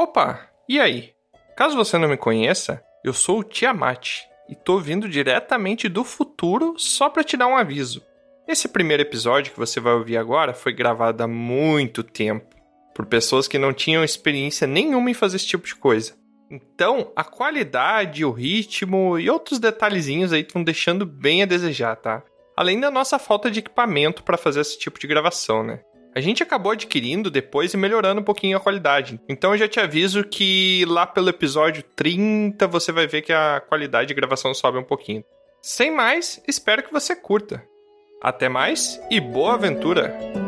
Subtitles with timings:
[0.00, 1.10] Opa, e aí?
[1.56, 6.76] Caso você não me conheça, eu sou o Tiamat e tô vindo diretamente do futuro
[6.78, 8.00] só para te dar um aviso.
[8.46, 12.46] Esse primeiro episódio que você vai ouvir agora foi gravado há muito tempo
[12.94, 16.14] por pessoas que não tinham experiência nenhuma em fazer esse tipo de coisa.
[16.48, 22.22] Então, a qualidade, o ritmo e outros detalhezinhos aí estão deixando bem a desejar, tá?
[22.56, 25.80] Além da nossa falta de equipamento para fazer esse tipo de gravação, né?
[26.14, 29.20] A gente acabou adquirindo depois e melhorando um pouquinho a qualidade.
[29.28, 33.60] Então eu já te aviso que lá pelo episódio 30 você vai ver que a
[33.60, 35.24] qualidade de gravação sobe um pouquinho.
[35.62, 37.62] Sem mais, espero que você curta.
[38.22, 40.47] Até mais e boa aventura!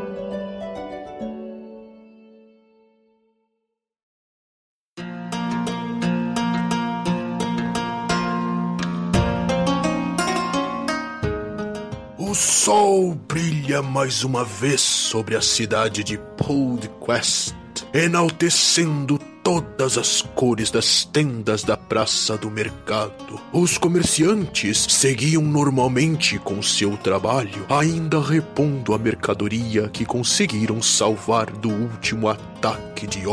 [12.71, 17.53] Sol brilha mais uma vez sobre a cidade de Podquest,
[17.93, 23.41] enaltecendo todas as cores das tendas da praça do mercado.
[23.53, 31.71] Os comerciantes seguiam normalmente com seu trabalho, ainda repondo a mercadoria que conseguiram salvar do
[31.71, 33.27] último ataque de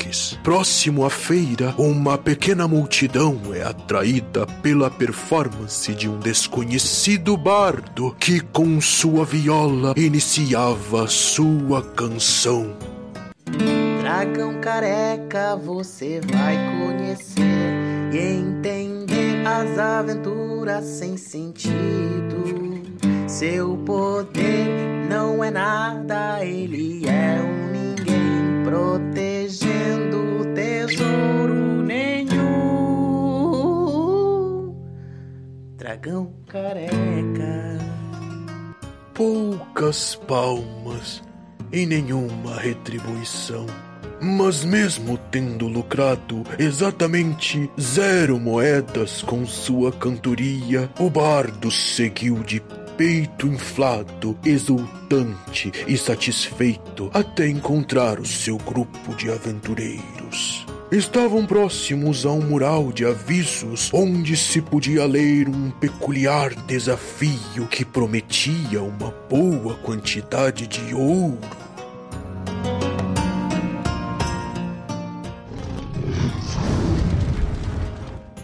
[0.00, 0.38] orcs.
[0.42, 8.40] Próximo à feira, uma pequena multidão é atraída pela performance de um desconhecido bardo que,
[8.40, 12.74] com sua viola, iniciava sua canção.
[14.00, 17.44] Dragão careca, você vai conhecer
[18.12, 21.70] e entender as aventuras sem sentido.
[23.26, 27.59] Seu poder não é nada, ele é um
[28.64, 32.40] protegendo tesouro nenhum.
[35.76, 37.78] Dragão careca.
[39.14, 41.22] Poucas palmas
[41.72, 43.66] e nenhuma retribuição.
[44.22, 52.60] Mas mesmo tendo lucrado exatamente zero moedas com sua cantoria, o bardo seguiu de
[53.00, 60.66] peito inflado, exultante e satisfeito até encontrar o seu grupo de aventureiros.
[60.92, 67.86] Estavam próximos a um mural de avisos onde se podia ler um peculiar desafio que
[67.86, 71.59] prometia uma boa quantidade de ouro.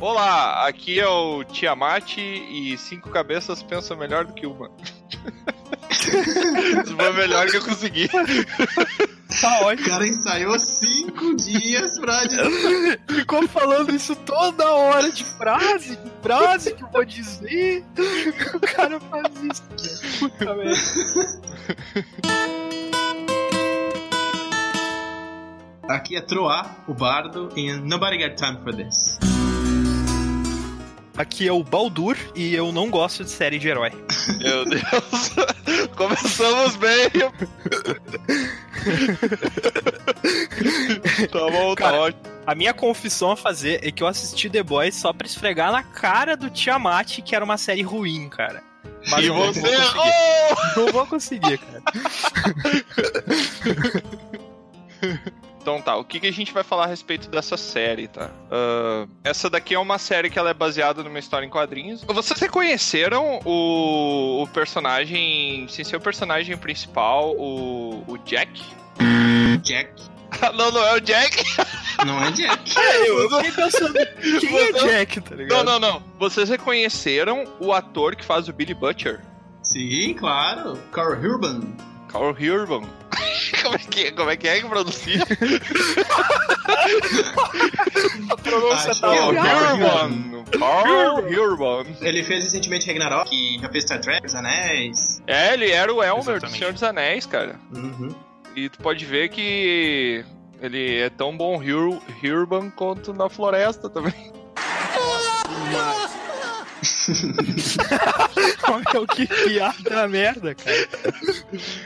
[0.08, 4.70] Olá, aqui é o Tiamat e cinco cabeças pensam melhor do que uma.
[5.90, 8.08] Isso foi melhor que eu consegui.
[8.08, 9.88] Tá ótimo.
[9.88, 13.00] O cara ensaiou cinco dias pra dizer.
[13.08, 17.84] Ficou falando isso toda hora de frase, de frase que eu vou dizer.
[18.54, 19.64] O cara faz isso.
[20.20, 20.72] Puta merda.
[25.88, 29.18] Aqui é Troá, o bardo, e Nobody Got Time for This.
[31.16, 33.90] Aqui é o Baldur e eu não gosto de série de herói.
[34.42, 35.30] Meu Deus.
[35.96, 37.08] Começamos bem.
[41.32, 42.22] tá bom, tá Cara, ótimo.
[42.46, 45.82] A minha confissão a fazer é que eu assisti The Boys só pra esfregar na
[45.82, 48.62] cara do Tiamat que era uma série ruim, cara.
[49.10, 49.60] Mas E eu não você.
[49.60, 50.12] vou conseguir.
[50.76, 50.80] Oh!
[50.80, 51.82] Não vou conseguir, cara.
[55.66, 58.30] Então tá, o que, que a gente vai falar a respeito dessa série, tá?
[58.48, 62.04] Ah, essa daqui é uma série que ela é baseada numa história em quadrinhos.
[62.04, 68.62] Vocês reconheceram o, o personagem, sem ser o personagem principal, o, o Jack?
[69.64, 69.90] Jack.
[70.54, 71.42] não, não é o Jack.
[72.06, 72.72] Não é Jack.
[73.08, 73.94] Eu fiquei pensando,
[74.38, 75.64] quem é Jack, tá ligado?
[75.64, 76.02] Não, não, não.
[76.16, 79.20] Vocês reconheceram o ator que faz o Billy Butcher?
[79.64, 80.78] Sim, claro.
[80.92, 81.60] Carl Urban.
[82.06, 82.84] Carl Urban.
[83.66, 85.22] Como, é que, como é que é que pronuncia?
[88.30, 89.42] A pronúncia tá que é o horrível.
[89.42, 90.44] Carl Urban.
[90.58, 91.86] Carl Urban.
[92.00, 95.22] Ele fez recentemente Ragnarok, que já fez Star Trek, Os Anéis.
[95.26, 96.48] É, ele era o Elmer do.
[96.48, 97.58] Senhor dos Anéis, cara.
[97.74, 98.14] Uhum.
[98.54, 100.24] E tu pode ver que
[100.60, 104.32] ele é tão bom Hur- Urban quanto na floresta também.
[108.92, 110.88] Meu, que piada merda, cara.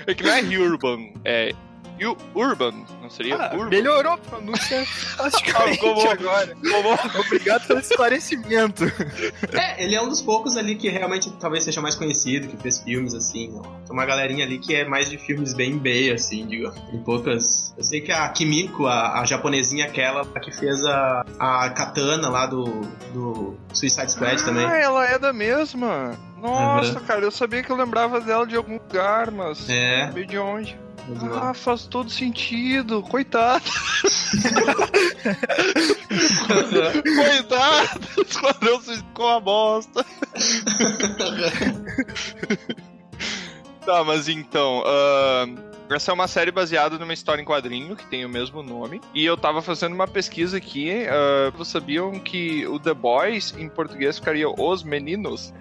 [0.06, 1.52] É que não é Urban, é
[2.06, 3.69] Ur- Urban, não seria Ah, Urban?
[3.70, 4.85] melhorou a pronúncia
[5.17, 6.11] drasticamente Ficou bom.
[6.11, 6.55] agora.
[6.56, 7.20] Bom.
[7.20, 8.85] Obrigado pelo esclarecimento.
[9.52, 12.79] É, ele é um dos poucos ali que realmente talvez seja mais conhecido, que fez
[12.81, 13.52] filmes assim.
[13.56, 13.62] ó.
[13.62, 16.70] Tem uma galerinha ali que é mais de filmes bem B, assim, digo.
[16.91, 17.75] Tem poucas.
[17.76, 22.46] Eu sei que a Kimiko, a, a japonesinha aquela que fez a, a Katana lá
[22.46, 22.64] do,
[23.12, 24.64] do Suicide Squad também.
[24.67, 26.19] Ah, ela é da mesma.
[26.41, 27.05] Nossa, Uhum.
[27.05, 29.99] cara, eu sabia que eu lembrava dela de algum lugar, mas É.
[30.00, 30.80] não sabia de onde.
[31.35, 33.02] Ah, faz todo sentido.
[33.02, 33.64] Coitado.
[37.17, 38.00] Coitado.
[38.17, 40.05] O esquadrão ficou uma bosta.
[43.85, 44.81] tá, mas então.
[44.81, 45.70] Uh...
[45.91, 49.00] Essa é uma série baseada numa história em quadrinho que tem o mesmo nome.
[49.12, 50.88] E eu tava fazendo uma pesquisa aqui.
[50.88, 55.53] Uh, vocês sabiam que o The Boys em português ficaria Os Meninos?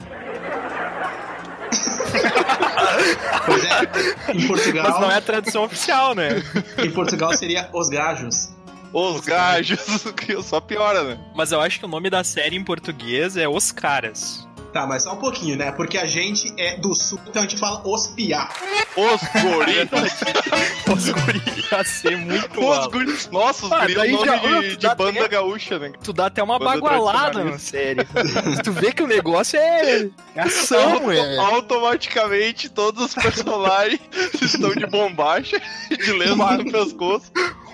[3.45, 4.89] Pois é, em Portugal.
[4.89, 6.43] Mas não é a tradução oficial, né?
[6.77, 8.49] Em Portugal seria Os Gajos.
[8.93, 11.19] Os Gajos, que só piora, né?
[11.35, 14.47] Mas eu acho que o nome da série em português é Os Caras.
[14.71, 15.71] Tá, mas só um pouquinho, né?
[15.71, 18.47] Porque a gente é do sul, então a gente fala os piá.
[18.95, 19.89] Os guri.
[20.93, 23.17] os guri ia ser muito Os guri.
[23.31, 25.91] Nossa, os Ah, guri é o daí nome já- de, de banda até- gaúcha, né?
[26.03, 28.05] Tu dá até uma Banda bagualada na série.
[28.63, 30.07] tu vê que o negócio é
[30.37, 31.37] ação, Auto- é.
[31.37, 33.99] Automaticamente todos os personagens
[34.41, 37.31] estão de bombacha, de lenço no pescoço.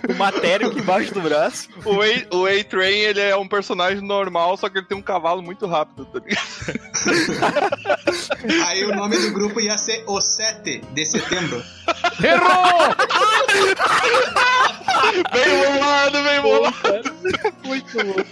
[0.09, 1.67] O matéria aqui embaixo do braço.
[2.31, 6.05] O A-Train, ele é um personagem normal, só que ele tem um cavalo muito rápido,
[6.05, 6.45] tá ligado?
[8.67, 11.63] Aí o nome do grupo ia ser O 7 de setembro.
[15.31, 17.15] Bem bolado, bem bolado.
[17.63, 18.25] Muito louco.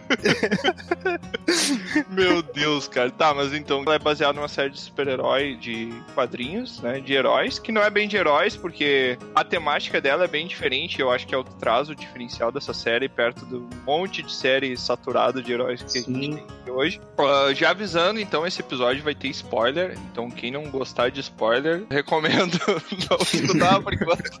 [2.10, 3.10] Meu Deus, cara.
[3.10, 7.00] Tá, mas então ela é baseada numa série de super-herói de quadrinhos, né?
[7.00, 11.00] De heróis, que não é bem de heróis, porque a temática dela é bem diferente.
[11.00, 14.32] Eu acho que é o que traz o diferencial dessa série perto do monte de
[14.32, 16.30] série saturada de heróis que a gente Sim.
[16.30, 16.44] tem
[16.74, 17.00] hoje.
[17.18, 19.96] Ah, já avisando, então, esse episódio vai ter spoiler.
[20.10, 22.58] Então, quem não gostar de spoiler, recomendo
[23.10, 24.40] não escutar por enquanto.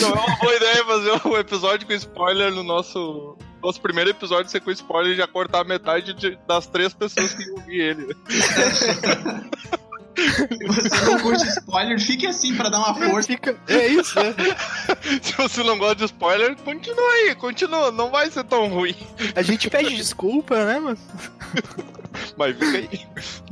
[0.00, 3.36] não é uma boa ideia fazer um episódio com spoiler no nosso.
[3.62, 7.50] Nosso primeiro episódio ser com spoiler e já cortar metade de- das três pessoas que
[7.50, 8.16] ouvir ele.
[10.18, 13.32] Se você não curte spoiler, fique assim pra dar uma força.
[13.68, 14.34] É isso, né?
[15.22, 18.96] Se você não gosta de spoiler, continua aí, continua, não vai ser tão ruim.
[19.34, 20.98] A gente pede desculpa, né, mano?
[22.36, 23.00] Mas fica aí.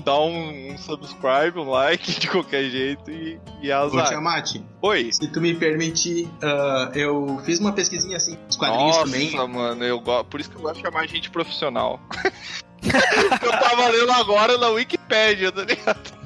[0.04, 4.08] Dá um, um subscribe, um like de qualquer jeito e, e Ô, azar.
[4.08, 5.10] Tiamat, Oi.
[5.12, 9.34] se tu me permitir, ah, eu fiz uma pesquisinha assim, os quadrinhos Nossa, também.
[9.48, 10.24] mano, eu go...
[10.24, 12.00] por isso que eu gosto de chamar gente profissional.
[12.82, 16.16] eu tava lendo agora na Wikipédia, tá ligado?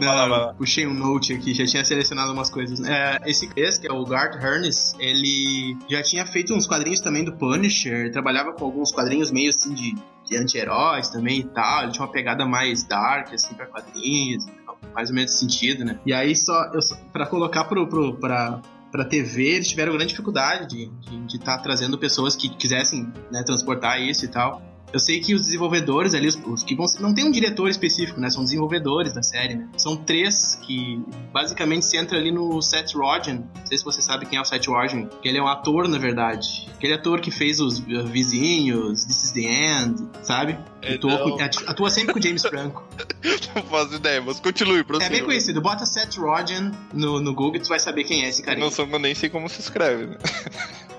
[0.00, 2.80] Não, lá, puxei um note aqui, já tinha selecionado umas coisas.
[2.86, 7.24] É, esse esse, que é o Garth Harness, ele já tinha feito uns quadrinhos também
[7.24, 11.84] do Punisher, trabalhava com alguns quadrinhos meio assim de, de anti-heróis também e tal.
[11.84, 14.46] Ele tinha uma pegada mais dark, assim, pra quadrinhos,
[14.94, 15.98] mais ou menos sentido, né?
[16.04, 16.80] E aí, só, eu,
[17.12, 18.60] pra colocar pro, pro, pra,
[18.90, 24.00] pra TV, eles tiveram grande dificuldade de estar tá trazendo pessoas que quisessem né, transportar
[24.00, 24.62] isso e tal.
[24.92, 28.20] Eu sei que os desenvolvedores ali, os, os que vão não tem um diretor específico,
[28.20, 28.30] né?
[28.30, 29.68] São desenvolvedores da série, né?
[29.76, 31.02] São três que
[31.32, 33.44] basicamente se entra ali no Seth Rogen.
[33.54, 35.08] Não sei se você sabe quem é o Seth Rogen.
[35.20, 36.68] Que ele é um ator, na verdade.
[36.74, 40.56] Aquele ator que fez os vizinhos, This is the End, sabe?
[40.94, 42.86] Atua, com- atua sempre com o James Franco.
[43.54, 45.10] Não faço ideia, mas continue, É prossiga.
[45.10, 45.60] bem conhecido.
[45.60, 48.58] Bota Seth Rogen no, no Google e tu vai saber quem é esse cara.
[48.58, 50.16] não eu nem sei como se escreve, né?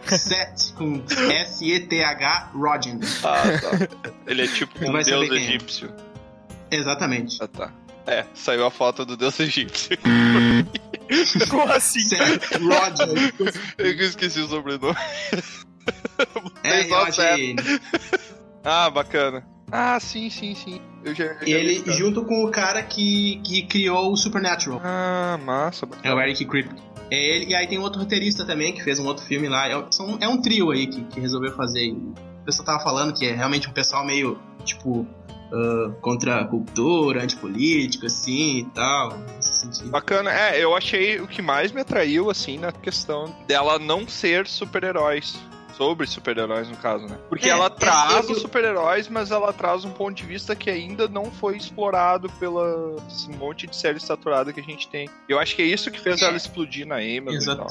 [0.06, 3.00] Seth com S-E-T-H Rogen.
[3.24, 4.12] Ah, tá.
[4.26, 5.34] Ele é tipo um deus é.
[5.36, 5.94] egípcio.
[6.72, 7.38] Exatamente.
[7.42, 7.72] Ah, tá.
[8.06, 9.98] É, saiu a foto do deus egípcio.
[11.50, 12.00] Como assim?
[12.00, 13.32] Seth Rogen.
[13.78, 14.96] Eu que esqueci o sobrenome.
[16.64, 17.56] É, R-O-G-N.
[18.64, 19.46] Ah, bacana.
[19.72, 20.82] Ah, sim, sim, sim.
[21.04, 21.98] Eu já, eu já Ele, cara.
[21.98, 24.82] junto com o cara que, que criou o Supernatural.
[24.84, 25.88] Ah, massa.
[26.04, 26.82] É o Eric Kripke.
[27.12, 29.68] É ele, e aí tem outro roteirista também que fez um outro filme lá.
[29.70, 31.92] É, são- é um trio aí que, que resolveu fazer.
[31.92, 32.14] O
[32.46, 35.06] pessoal tava falando que é realmente um pessoal meio, tipo,
[35.54, 39.18] ah, contra a cultura, antipolítico, assim e tal.
[39.86, 40.32] Bacana.
[40.34, 45.38] É, eu achei o que mais me atraiu, assim, na questão dela não ser super-heróis.
[45.78, 47.18] Sobre super-heróis, no caso, né?
[47.30, 50.56] Porque É, ela é, traz eu- os super-heróis, mas ela traz um ponto de vista
[50.56, 55.08] que ainda não foi explorado pela esse monte de série saturada que a gente tem.
[55.30, 56.26] Eu acho que é isso que fez É.
[56.26, 57.68] ela explodir na e tal.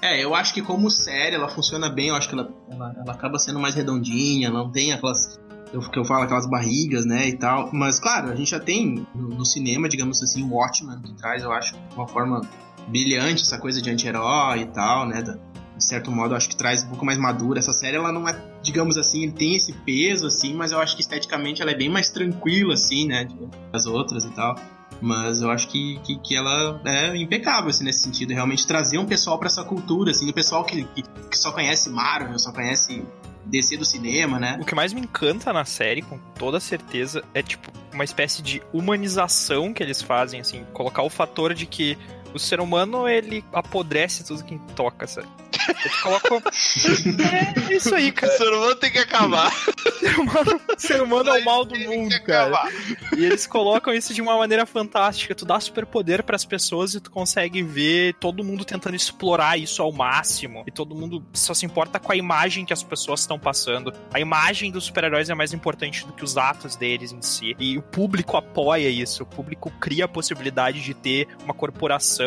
[0.00, 3.12] É, eu acho que como série ela funciona bem, eu acho que ela, ela, ela
[3.12, 5.40] acaba sendo mais redondinha, não tem aquelas.
[5.72, 7.68] Eu, que eu falo, aquelas barrigas, né, e tal.
[7.74, 11.42] Mas, claro, a gente já tem no, no cinema, digamos assim, o Watchmen, que traz,
[11.42, 12.40] eu acho, de uma forma
[12.86, 15.20] brilhante essa coisa de anti-herói e tal, né?
[15.20, 15.36] da-
[15.78, 17.60] de certo modo, acho que traz um pouco mais madura.
[17.60, 21.00] Essa série, ela não é, digamos assim, tem esse peso, assim, mas eu acho que
[21.00, 23.28] esteticamente ela é bem mais tranquila, assim, né?
[23.72, 24.56] Das outras e tal.
[25.00, 28.34] Mas eu acho que, que, que ela é impecável, assim, nesse sentido.
[28.34, 30.28] Realmente trazer um pessoal pra essa cultura, assim.
[30.28, 33.04] O pessoal que, que, que só conhece Marvel, só conhece
[33.46, 34.58] descer do cinema, né?
[34.60, 38.62] O que mais me encanta na série, com toda certeza, é tipo uma espécie de
[38.72, 41.96] humanização que eles fazem, assim, colocar o fator de que
[42.34, 45.28] o ser humano, ele apodrece tudo que toca, sabe?
[45.68, 46.38] Eles colocam.
[47.68, 48.32] é isso aí, O cara.
[48.36, 49.52] ser humano tem que acabar.
[49.98, 52.56] O ser humano, o ser humano é o mal do Tem mundo, que cara.
[52.56, 52.72] acabar.
[53.16, 55.34] E eles colocam isso de uma maneira fantástica.
[55.34, 59.90] Tu dá superpoder pras pessoas e tu consegue ver todo mundo tentando explorar isso ao
[59.90, 60.62] máximo.
[60.68, 63.92] E todo mundo só se importa com a imagem que as pessoas estão passando.
[64.14, 67.56] A imagem dos super-heróis é mais importante do que os atos deles em si.
[67.58, 69.24] E o público apoia isso.
[69.24, 72.17] O público cria a possibilidade de ter uma corporação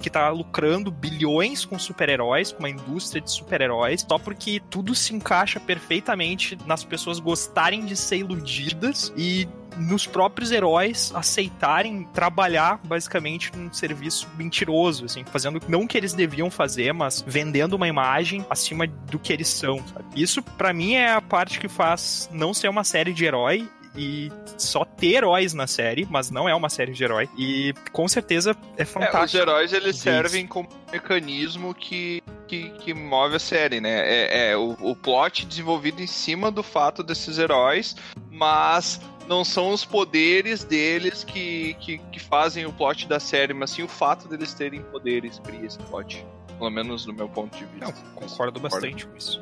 [0.00, 5.14] que tá lucrando bilhões com super-heróis, com uma indústria de super-heróis, só porque tudo se
[5.14, 13.52] encaixa perfeitamente nas pessoas gostarem de ser iludidas e nos próprios heróis aceitarem trabalhar basicamente
[13.56, 18.44] num serviço mentiroso, assim, fazendo não o que eles deviam fazer, mas vendendo uma imagem
[18.50, 19.78] acima do que eles são.
[19.86, 20.04] sabe?
[20.16, 24.30] Isso pra mim é a parte que faz não ser uma série de herói e
[24.56, 27.28] só ter heróis na série, mas não é uma série de herói.
[27.36, 29.42] E com certeza é É, os fantástico.
[29.42, 30.04] heróis eles Isso.
[30.04, 33.90] servem como um mecanismo que, que, que move a série, né?
[33.90, 37.96] É, é o, o plot desenvolvido em cima do fato desses heróis,
[38.30, 43.70] mas não são os poderes deles que, que, que fazem o plot da série, mas
[43.70, 46.24] sim o fato deles terem poderes cria esse plot.
[46.58, 47.86] Pelo menos do meu ponto de vista.
[47.86, 49.40] Não, concordo bastante com isso.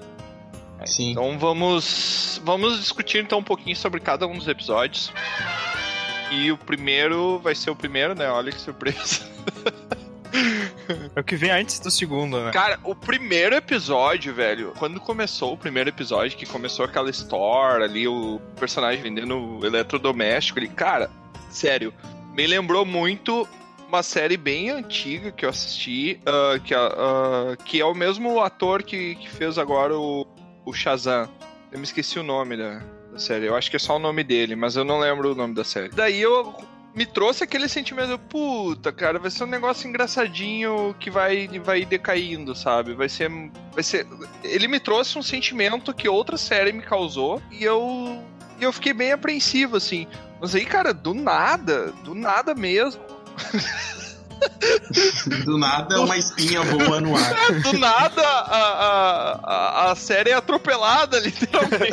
[0.87, 1.13] Sim.
[1.13, 5.13] Então vamos vamos discutir então um pouquinho sobre cada um dos episódios.
[6.31, 8.29] E o primeiro vai ser o primeiro, né?
[8.31, 9.27] Olha que surpresa.
[11.15, 12.51] É o que vem antes do segundo, né?
[12.51, 18.07] Cara, o primeiro episódio, velho, quando começou o primeiro episódio, que começou aquela store ali,
[18.09, 21.11] o personagem vendendo eletrodoméstico ali, cara,
[21.51, 21.93] sério,
[22.33, 23.47] me lembrou muito
[23.89, 28.83] uma série bem antiga que eu assisti, ah, que, ah, que é o mesmo ator
[28.83, 30.27] que, que fez agora o,
[30.69, 31.29] o Shazam.
[31.73, 32.81] Eu me esqueci o nome da,
[33.13, 35.35] da série, eu acho que é só o nome dele, mas eu não lembro o
[35.35, 35.91] nome da série.
[35.91, 36.55] Daí eu
[36.95, 42.55] me trouxe aquele sentimento, puta, cara, vai ser um negócio engraçadinho que vai, vai decaindo,
[42.55, 42.95] sabe?
[42.95, 43.31] Vai ser,
[43.73, 44.07] vai ser.
[44.43, 48.23] Ele me trouxe um sentimento que outra série me causou e eu,
[48.59, 50.07] e eu fiquei bem apreensivo, assim.
[50.41, 53.01] Mas aí, cara, do nada, do nada mesmo.
[55.45, 57.33] Do nada, uma espinha boa no ar.
[57.33, 59.41] É, do nada a,
[59.87, 61.93] a, a, série é atropelada, literalmente.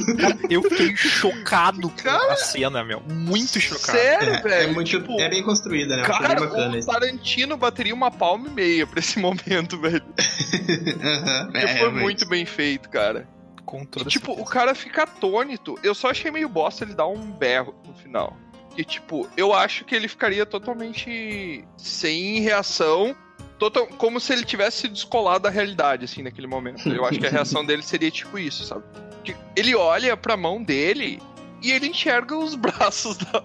[0.48, 3.00] Eu fiquei chocado com Cara, a cena, meu.
[3.08, 3.98] Muito chocado.
[3.98, 4.70] Sério, É, velho.
[4.70, 6.02] é muito, tipo, é bem construída, né?
[6.04, 6.84] Cara, bacana o.
[6.86, 10.02] Tarantino bateria uma palma e meia pra esse momento, velho.
[10.02, 12.02] Porque é, foi realmente.
[12.02, 13.28] muito bem feito, cara.
[13.64, 14.52] Com E, toda tipo, o certeza.
[14.52, 15.78] cara fica atônito.
[15.82, 18.36] Eu só achei meio bosta ele dar um berro no final.
[18.84, 23.14] Tipo, eu acho que ele ficaria totalmente sem reação.
[23.58, 26.88] Total, como se ele tivesse se descolado da realidade, assim, naquele momento.
[26.88, 28.82] Eu acho que a reação dele seria tipo isso, sabe?
[29.22, 31.20] Que ele olha pra mão dele
[31.62, 33.42] e ele enxerga os braços da,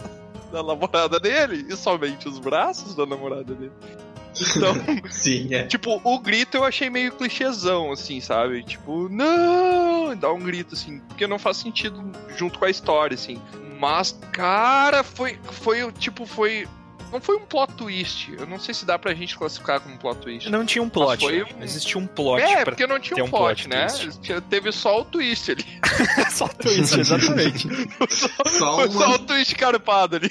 [0.52, 1.66] da namorada dele.
[1.70, 3.74] E somente os braços da namorada dele.
[4.56, 4.76] Então,
[5.10, 5.64] Sim, é.
[5.64, 8.64] Tipo, o grito eu achei meio clichêzão, assim, sabe?
[8.64, 10.16] Tipo, não!
[10.16, 13.42] Dá um grito, assim, porque não faz sentido junto com a história, assim.
[13.80, 16.68] Mas, cara, foi, foi, tipo, foi...
[17.12, 18.34] Não foi um plot twist.
[18.38, 20.50] Eu não sei se dá pra gente classificar como plot twist.
[20.50, 21.22] Não tinha um plot.
[21.24, 21.46] foi né?
[21.58, 23.86] um- existia um plot é, pra porque não tinha um um plot, plot né?
[23.86, 24.42] twist.
[24.50, 25.66] Teve só o twist ali.
[26.32, 27.68] Só twist, exatamente.
[28.10, 29.06] Só Foi uma...
[29.06, 30.30] só o twist carpado ali.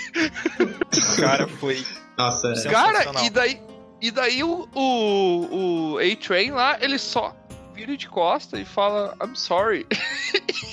[1.16, 1.82] cara foi.
[2.18, 2.70] Nossa, é.
[2.70, 3.60] Cara, e daí,
[4.02, 7.34] e daí o, o, o A-Train lá, ele só
[7.74, 9.86] vira de costa e fala, I'm sorry.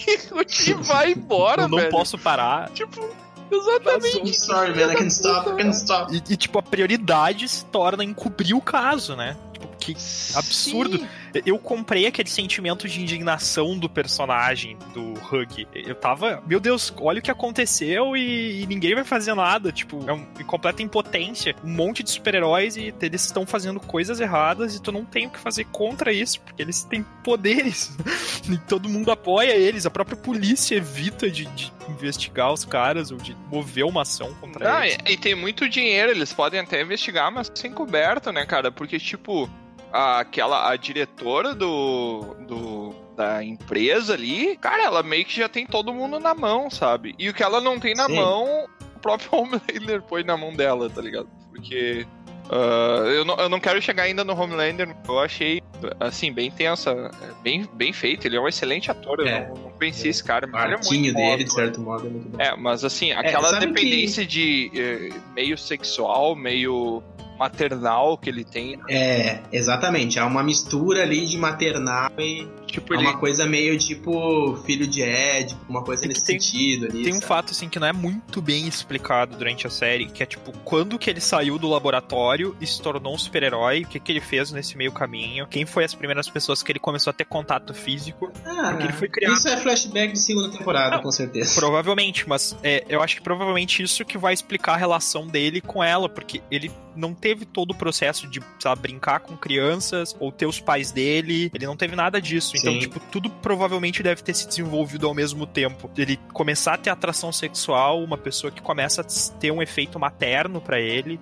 [0.07, 1.89] e o time vai embora, Eu não velho.
[1.91, 2.69] posso parar.
[2.71, 3.09] Tipo,
[3.51, 4.17] exatamente.
[4.19, 6.13] I'm sorry, man, I can stop, I can stop.
[6.13, 9.35] E, e, tipo, a prioridade se torna encobrir o caso, né?
[9.53, 9.91] Tipo, que
[10.35, 10.97] absurdo.
[10.99, 11.07] Sim.
[11.45, 15.67] Eu comprei aquele sentimento de indignação do personagem, do Hug.
[15.73, 19.71] Eu tava, meu Deus, olha o que aconteceu e, e ninguém vai fazer nada.
[19.71, 21.55] Tipo, é um, em completa impotência.
[21.63, 25.29] Um monte de super-heróis e eles estão fazendo coisas erradas e tu não tem o
[25.29, 27.95] que fazer contra isso, porque eles têm poderes.
[28.49, 29.85] e todo mundo apoia eles.
[29.85, 34.69] A própria polícia evita de, de investigar os caras ou de mover uma ação contra
[34.71, 34.97] Não, eles.
[35.07, 38.71] e, e tem muito dinheiro, eles podem até investigar, mas sem coberto, né, cara?
[38.71, 39.49] Porque, tipo,
[39.91, 45.93] aquela, a diretora do, do, da empresa ali, cara, ela meio que já tem todo
[45.93, 47.13] mundo na mão, sabe?
[47.19, 48.15] E o que ela não tem na Sim.
[48.15, 51.27] mão, o próprio Homelander põe na mão dela, tá ligado?
[51.49, 52.05] Porque.
[52.49, 55.61] ah, eu, não, eu não quero chegar ainda no Homelander, eu achei,
[55.99, 58.25] assim, bem tensa, é, bem, bem feito.
[58.25, 59.47] Ele é um excelente ator, eu É.
[59.47, 62.09] não, não conhecia esse cara, mas ele é muito bom dele, de certo modo, é
[62.09, 62.41] muito bom.
[62.41, 67.03] É, mas assim, aquela sabe dependência de eh, meio sexual, meio
[67.41, 68.79] maternal que ele tem.
[68.89, 70.19] É, exatamente.
[70.19, 73.05] É uma mistura ali de maternal e Tipo, é ele.
[73.07, 77.03] uma coisa meio tipo filho de Ed, uma coisa É nesse tem- sentido ali.
[77.03, 77.25] Tem um sabe?
[77.25, 80.97] fato, assim, que não é muito bem explicado durante a série, que é, tipo, quando
[80.97, 84.51] que ele saiu do laboratório e se tornou um super-herói, o que que ele fez
[84.51, 88.31] nesse meio caminho, quem foi as primeiras pessoas que ele começou a ter contato físico,
[88.45, 89.33] Ah, porque ele foi criado...
[89.33, 91.59] Isso é flashback de segunda temporada, Não, com certeza.
[91.59, 95.83] Provavelmente, mas é, eu acho que provavelmente isso que vai explicar a relação dele com
[95.83, 100.45] ela, porque ele não teve todo o processo de, sabe, brincar com crianças ou ter
[100.45, 102.53] os pais dele, ele não teve nada disso.
[102.57, 102.79] Então, Sim.
[102.79, 105.89] tipo, tudo provavelmente deve ter se desenvolvido ao mesmo tempo.
[105.97, 110.61] Ele começar a ter atração sexual, uma pessoa que começa a ter um efeito materno
[110.61, 111.19] pra ele.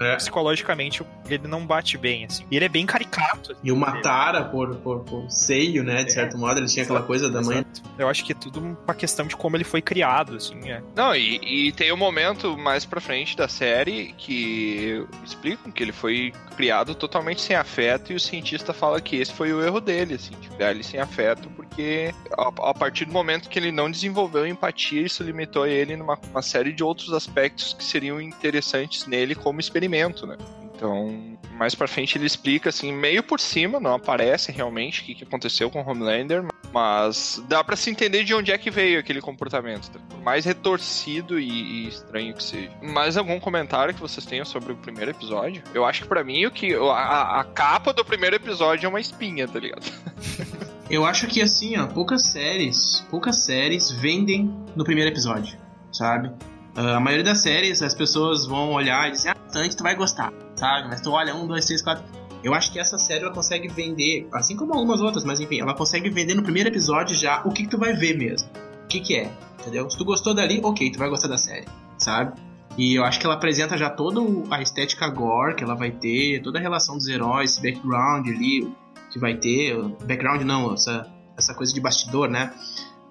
[0.00, 0.16] É.
[0.16, 2.44] Psicologicamente, ele não bate bem, assim.
[2.50, 3.52] E ele é bem caricato.
[3.52, 3.60] assim.
[3.62, 6.04] E o Matara por, por, por seio, né?
[6.04, 7.58] De certo modo, ele tinha aquela coisa da mãe.
[7.58, 7.82] Exato.
[7.98, 10.68] Eu acho que é tudo uma questão de como ele foi criado, assim.
[10.68, 10.82] É.
[10.94, 15.92] Não, e, e tem um momento mais pra frente da série que explicam que ele
[15.92, 20.14] foi criado totalmente sem afeto e o cientista fala que esse foi o erro dele,
[20.14, 23.90] assim, de criar ele sem afeto, porque a, a partir do momento que ele não
[23.90, 29.34] desenvolveu empatia, isso limitou ele numa uma série de outros aspectos que seriam interessantes nele
[29.34, 30.36] como experimento, né?
[30.74, 35.24] Então, mais pra frente ele explica assim, meio por cima, não aparece realmente o que,
[35.24, 39.20] aconteceu com o Homelander, mas dá pra se entender de onde é que veio aquele
[39.20, 40.00] comportamento, tá?
[40.08, 42.70] por mais retorcido e, e estranho que seja.
[42.82, 45.62] Mais algum comentário que vocês tenham sobre o primeiro episódio?
[45.72, 49.00] Eu acho que pra mim o que a, a capa do primeiro episódio é uma
[49.00, 49.84] espinha, tá ligado?
[50.90, 55.56] Eu acho que assim, ó, poucas séries, poucas séries vendem no primeiro episódio,
[55.90, 56.30] sabe?
[56.76, 59.94] Ah, a maioria das séries as pessoas vão olhar e dizer, ah, bastante, tu vai
[59.94, 60.88] gostar, sabe?
[60.88, 62.04] Mas tu olha, um, dois, três, quatro.
[62.42, 65.74] Eu acho que essa série ela consegue vender, assim como algumas outras, mas enfim, ela
[65.74, 68.48] consegue vender no primeiro episódio já o que, que tu vai ver mesmo.
[68.84, 69.88] O que, que é, entendeu?
[69.88, 71.66] Se tu gostou dali, ok, tu vai gostar da série,
[71.96, 72.38] sabe?
[72.76, 76.42] E eu acho que ela apresenta já toda a estética gore que ela vai ter,
[76.42, 78.74] toda a relação dos heróis, esse background ali
[79.10, 79.80] que vai ter.
[80.04, 82.52] Background não, essa, essa coisa de bastidor, né?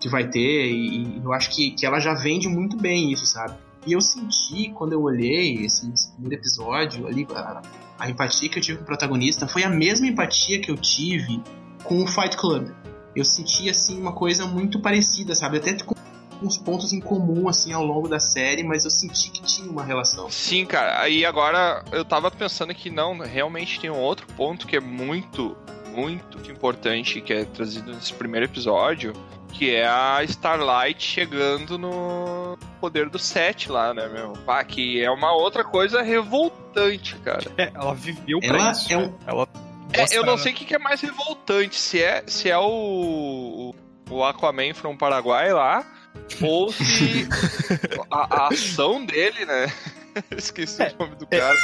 [0.03, 3.25] Que vai ter, e, e eu acho que, que ela já vende muito bem isso,
[3.25, 3.55] sabe?
[3.87, 7.61] E eu senti, quando eu olhei esse, esse primeiro episódio ali, a,
[7.97, 11.41] a empatia que eu tive com o protagonista foi a mesma empatia que eu tive
[11.85, 12.67] com o Fight Club.
[13.15, 15.59] Eu senti, assim, uma coisa muito parecida, sabe?
[15.59, 15.95] Até com
[16.41, 19.85] uns pontos em comum, assim, ao longo da série, mas eu senti que tinha uma
[19.85, 20.29] relação.
[20.29, 20.99] Sim, cara.
[20.99, 25.55] Aí agora eu tava pensando que não, realmente tem um outro ponto que é muito,
[25.95, 29.13] muito importante que é trazido nesse primeiro episódio,
[29.53, 34.33] que é a Starlight chegando no poder do Set lá, né, meu?
[34.45, 37.43] Pá, que é uma outra coisa revoltante, cara.
[37.57, 38.91] É, ela viveu pra Ela isso.
[38.91, 39.03] é né?
[39.05, 39.47] um- Ela
[39.93, 43.73] É, eu não sei o que que é mais revoltante, se é, se é o,
[44.09, 45.85] o Aquaman from Paraguai lá,
[46.41, 47.27] ou se
[48.11, 49.71] a, a ação dele, né?
[50.37, 51.39] Esqueci É, o nome do é.
[51.39, 51.55] cara.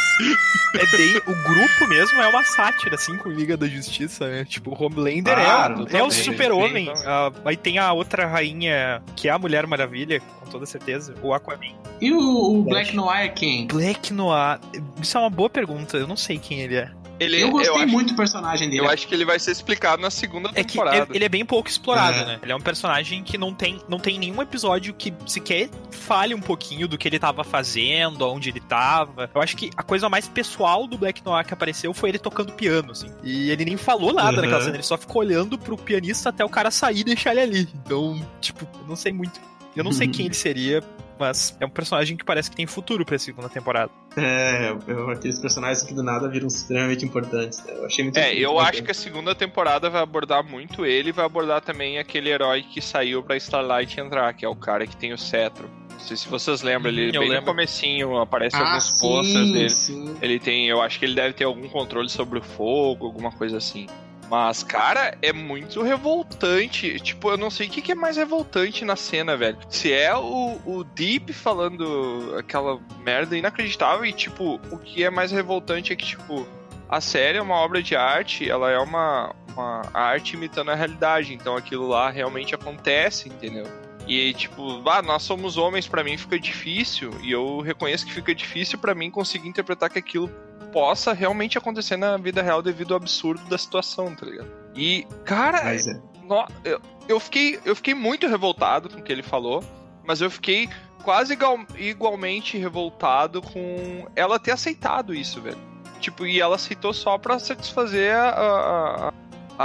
[0.76, 4.46] É bem, o grupo mesmo é uma sátira, assim, com Liga da Justiça, né?
[4.46, 6.92] Tipo, o Homelander Claro, é, o- é o super-homem.
[7.06, 11.34] Ah, aí tem a outra rainha, que é a Mulher Maravilha, com toda certeza, o
[11.34, 11.76] Aquaman.
[12.02, 12.20] E o,
[12.60, 13.68] o Black Noir quem?
[13.68, 14.60] Black Noir,
[15.02, 16.92] isso é uma boa pergunta, eu não sei quem ele é.
[17.20, 18.82] Ele, Eu gostei acho, muito do personagem dele.
[18.82, 20.98] Eu acho que ele vai ser explicado na segunda É que temporada.
[21.12, 22.26] é- ele é bem pouco explorado, É.
[22.26, 22.40] né?
[22.42, 26.40] Ele é um personagem que não tem, não tem nenhum episódio que sequer fale um
[26.40, 29.30] pouquinho do que ele tava fazendo, onde ele tava.
[29.36, 32.54] Eu acho que a coisa mais pessoal do Black Noir que apareceu foi ele tocando
[32.54, 33.10] piano, assim.
[33.24, 34.42] E ele nem falou nada Uhum.
[34.44, 37.42] naquela cena, ele só ficou olhando pro pianista até o cara sair e deixar ele
[37.42, 37.70] ali.
[37.86, 39.40] Então, tipo, eu não sei muito.
[39.76, 40.84] Eu não sei quem ele seria,
[41.20, 43.92] mas é um personagem que parece que tem futuro pra segunda temporada.
[44.18, 47.64] É, eu- aqueles personagens que do nada viram extremamente importantes.
[47.68, 51.10] Eu achei muito É, eu muito acho que a segunda temporada vai abordar muito ele
[51.10, 54.88] e vai abordar também aquele herói que saiu pra Starlight entrar, que é o cara
[54.88, 55.70] que tem o cetro.
[55.92, 57.46] Não sei se vocês lembram, ele Hum, eu bem no lembro.
[57.52, 59.70] comecinho, aparece ah, sim, posters dele.
[59.70, 60.16] sim.
[60.22, 63.58] Ele tem, eu acho que ele deve ter algum controle sobre o fogo, alguma coisa
[63.58, 63.86] assim.
[64.30, 67.00] Mas, cara, é muito revoltante.
[67.00, 69.58] Tipo, eu não sei o que é mais revoltante na cena, velho.
[69.70, 75.32] Se é o, o Deep falando aquela merda inacreditável e, tipo, o que é mais
[75.32, 76.48] revoltante é que, tipo,
[76.88, 81.34] a série é uma obra de arte, ela é uma, uma arte imitando a realidade.
[81.34, 83.66] Então aquilo lá realmente acontece, entendeu?
[84.08, 88.34] E tipo, ah, nós somos homens, pra mim fica difícil, e eu reconheço que fica
[88.34, 90.32] difícil pra mim conseguir interpretar que aquilo
[90.72, 94.50] possa realmente acontecer na vida real devido ao absurdo da situação, tá ligado?
[94.76, 96.00] E, cara, Mas é.
[96.24, 99.64] no- eu, eu fiquei, eu fiquei muito revoltado com o que ele falou,
[100.06, 100.70] mas eu fiquei
[101.04, 105.58] quase igual- igualmente revoltado com ela ter aceitado isso, velho.
[106.00, 109.14] Tipo, e ela aceitou só pra satisfazer a, a, a-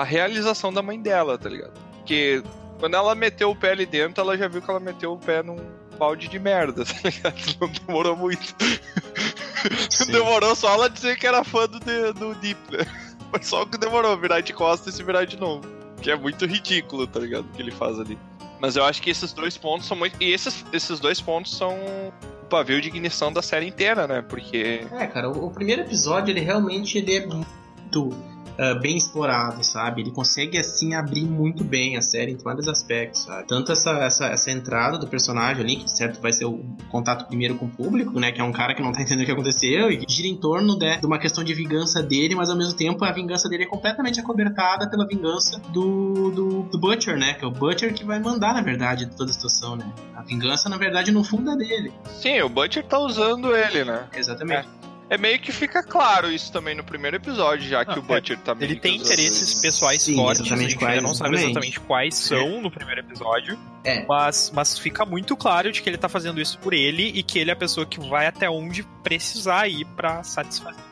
[0.00, 1.78] a realização da mãe dela, tá ligado?
[1.98, 2.42] Porque
[2.80, 5.42] quando ela meteu o pé ali dentro, ela já viu que ela meteu o pé
[5.42, 5.56] num
[5.94, 7.57] balde de merda, tá ligado?
[7.61, 8.54] Não demorou muito.
[10.07, 11.78] demorou só ela dizer que era fã do,
[12.14, 12.87] do Deep, né?
[13.30, 15.66] Foi só o que demorou, virar de costas e se virar de novo.
[16.00, 17.46] Que é muito ridículo, tá ligado?
[17.46, 18.18] O que ele faz ali.
[18.61, 20.16] Mas eu acho que esses dois pontos são muito.
[20.22, 24.22] E esses, esses dois pontos são o pavio de ignição da série inteira, né?
[24.22, 24.87] Porque.
[24.92, 28.16] É, cara, o, o primeiro episódio, ele realmente ele é muito
[28.58, 30.02] uh, bem explorado, sabe?
[30.02, 33.46] Ele consegue, assim, abrir muito bem a série em vários aspectos, sabe?
[33.46, 37.54] Tanto essa, essa, essa entrada do personagem ali, que certo vai ser o contato primeiro
[37.56, 38.32] com o público, né?
[38.32, 40.78] Que é um cara que não tá entendendo o que aconteceu e gira em torno
[40.78, 43.66] de, de uma questão de vingança dele, mas ao mesmo tempo a vingança dele é
[43.66, 47.34] completamente acobertada pela vingança do, do, do Butcher, né?
[47.34, 49.92] Que é o Butcher que vai mandar, na verdade, toda a situação, né?
[50.14, 51.92] A vingança, na verdade, no fundo é dele.
[52.20, 54.08] Sim, o Butcher tá usando ele, né?
[54.14, 54.68] Exatamente.
[54.80, 58.38] É meio que fica claro isso também no primeiro episódio, já que Ah, o Butcher
[58.38, 61.80] tá meio Ele tem interesses pessoais Sim, fortes, a gente ainda não sabe exatamente.
[61.80, 63.58] quais são no primeiro episódio.
[63.84, 64.04] É.
[64.06, 67.38] Mas, mas fica muito claro de que ele tá fazendo isso por ele e que
[67.38, 70.82] ele é a pessoa que vai até onde precisar ir pra satisfazer.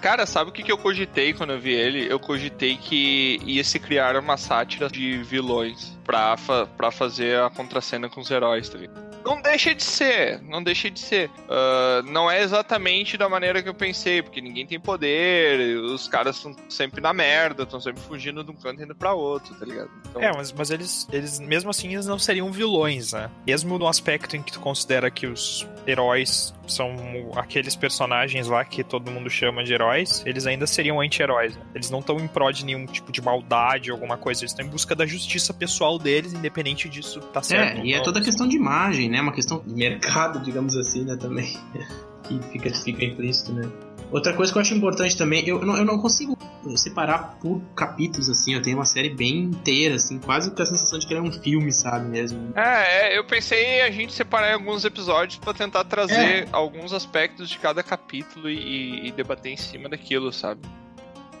[0.00, 2.06] Cara, sabe o que, que eu cogitei quando eu vi ele?
[2.12, 7.48] Eu cogitei que ia se criar uma sátira de vilões pra, fa pra fazer a
[7.48, 9.02] contracena com os heróis, tá ligado?
[9.24, 11.30] Não deixa de ser, não deixa de ser.
[11.48, 16.36] Ah, não é exatamente da maneira que eu pensei, porque ninguém tem poder, os caras
[16.36, 19.64] estão sempre na merda, estão sempre fugindo de um canto e indo pra outro, tá
[19.64, 19.90] ligado?
[20.10, 23.30] Então, É, mas, mas eles, eles, mesmo assim, eles não seriam vilões, né?
[23.46, 26.94] Mesmo no aspecto em que tu considera que os heróis são
[27.36, 31.56] aqueles personagens lá que todo mundo chama de heróis, eles ainda seriam anti-heróis.
[31.56, 31.62] né?
[31.74, 34.68] Eles não estão em prol de nenhum tipo de maldade alguma coisa, eles estão em
[34.68, 37.80] busca da justiça pessoal deles, independente disso tá certo.
[37.80, 39.20] É, e é toda questão de imagem, né?
[39.20, 41.16] Uma questão de mercado, digamos assim, né?
[41.16, 41.56] Também.
[42.24, 43.70] que fica, fica implícito, né?
[44.10, 46.38] Outra coisa que eu acho importante também, eu, não, eu não consigo
[46.76, 48.54] separar por capítulos, assim.
[48.54, 51.32] Eu tenho uma série bem inteira, assim, quase com a sensação de que é um
[51.32, 52.52] filme, sabe mesmo.
[52.54, 57.48] É, é, eu pensei a gente separar em alguns episódios pra tentar trazer alguns aspectos
[57.48, 60.60] de cada capítulo e, e debater em cima daquilo, sabe?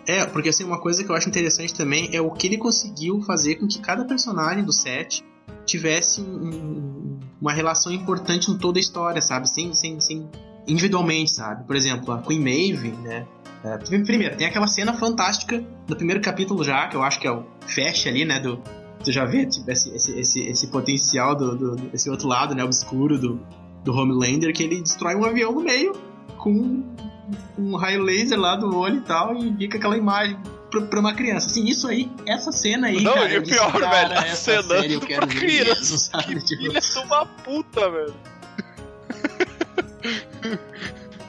[0.06, 3.22] É, porque assim, uma coisa que eu acho interessante também é o que ele conseguiu
[3.22, 5.24] fazer com que cada personagem do set
[5.64, 9.48] tivesse um- um- uma relação importante em toda a história, sabe?
[9.48, 10.28] Sem, sem, sem
[10.66, 11.64] individualmente, sabe?
[11.64, 13.26] Por exemplo, a Queen Maeve, né?
[13.64, 17.32] É, primeiro, tem aquela cena fantástica do primeiro capítulo já, que eu acho que é
[17.32, 18.38] o fecha ali, né?
[18.38, 18.60] Do,
[19.02, 22.62] tu já vê tipo, esse, esse, esse, esse potencial do, do, desse outro lado, né?
[22.62, 23.40] Obscuro do,
[23.82, 25.92] do Homelander, que ele destrói um avião no meio
[26.36, 26.82] com
[27.58, 30.36] um raio laser lá do olho e tal, e fica aquela imagem
[30.70, 31.46] pra, pra uma criança.
[31.46, 34.26] Assim, isso aí, essa cena aí, Não, cara, e o disse, pior, cara, velho, a
[34.26, 36.40] essa cena série eu pra quero ver criança, mesmo, sabe?
[36.42, 38.14] Tipo, Filha de uma puta, velho.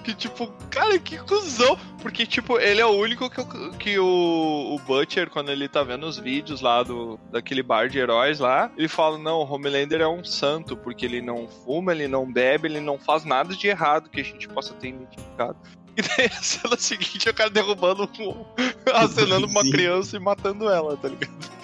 [0.06, 1.78] Que tipo, cara, que cuzão.
[2.02, 5.82] Porque, tipo, ele é o único que, o- que o, o Butcher, quando ele tá
[5.82, 10.02] vendo os vídeos lá do, daquele bar de heróis lá, ele fala: não, o Homelander
[10.02, 13.68] é um santo, porque ele não fuma, ele não bebe, ele não faz nada de
[13.68, 15.58] errado que a gente possa ter identificado.
[15.98, 18.46] E daí a cena seguinte é o cara derrubando um.
[18.94, 21.55] acenando uma criança e matando ela, tá ligado?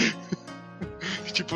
[1.34, 1.56] tipo,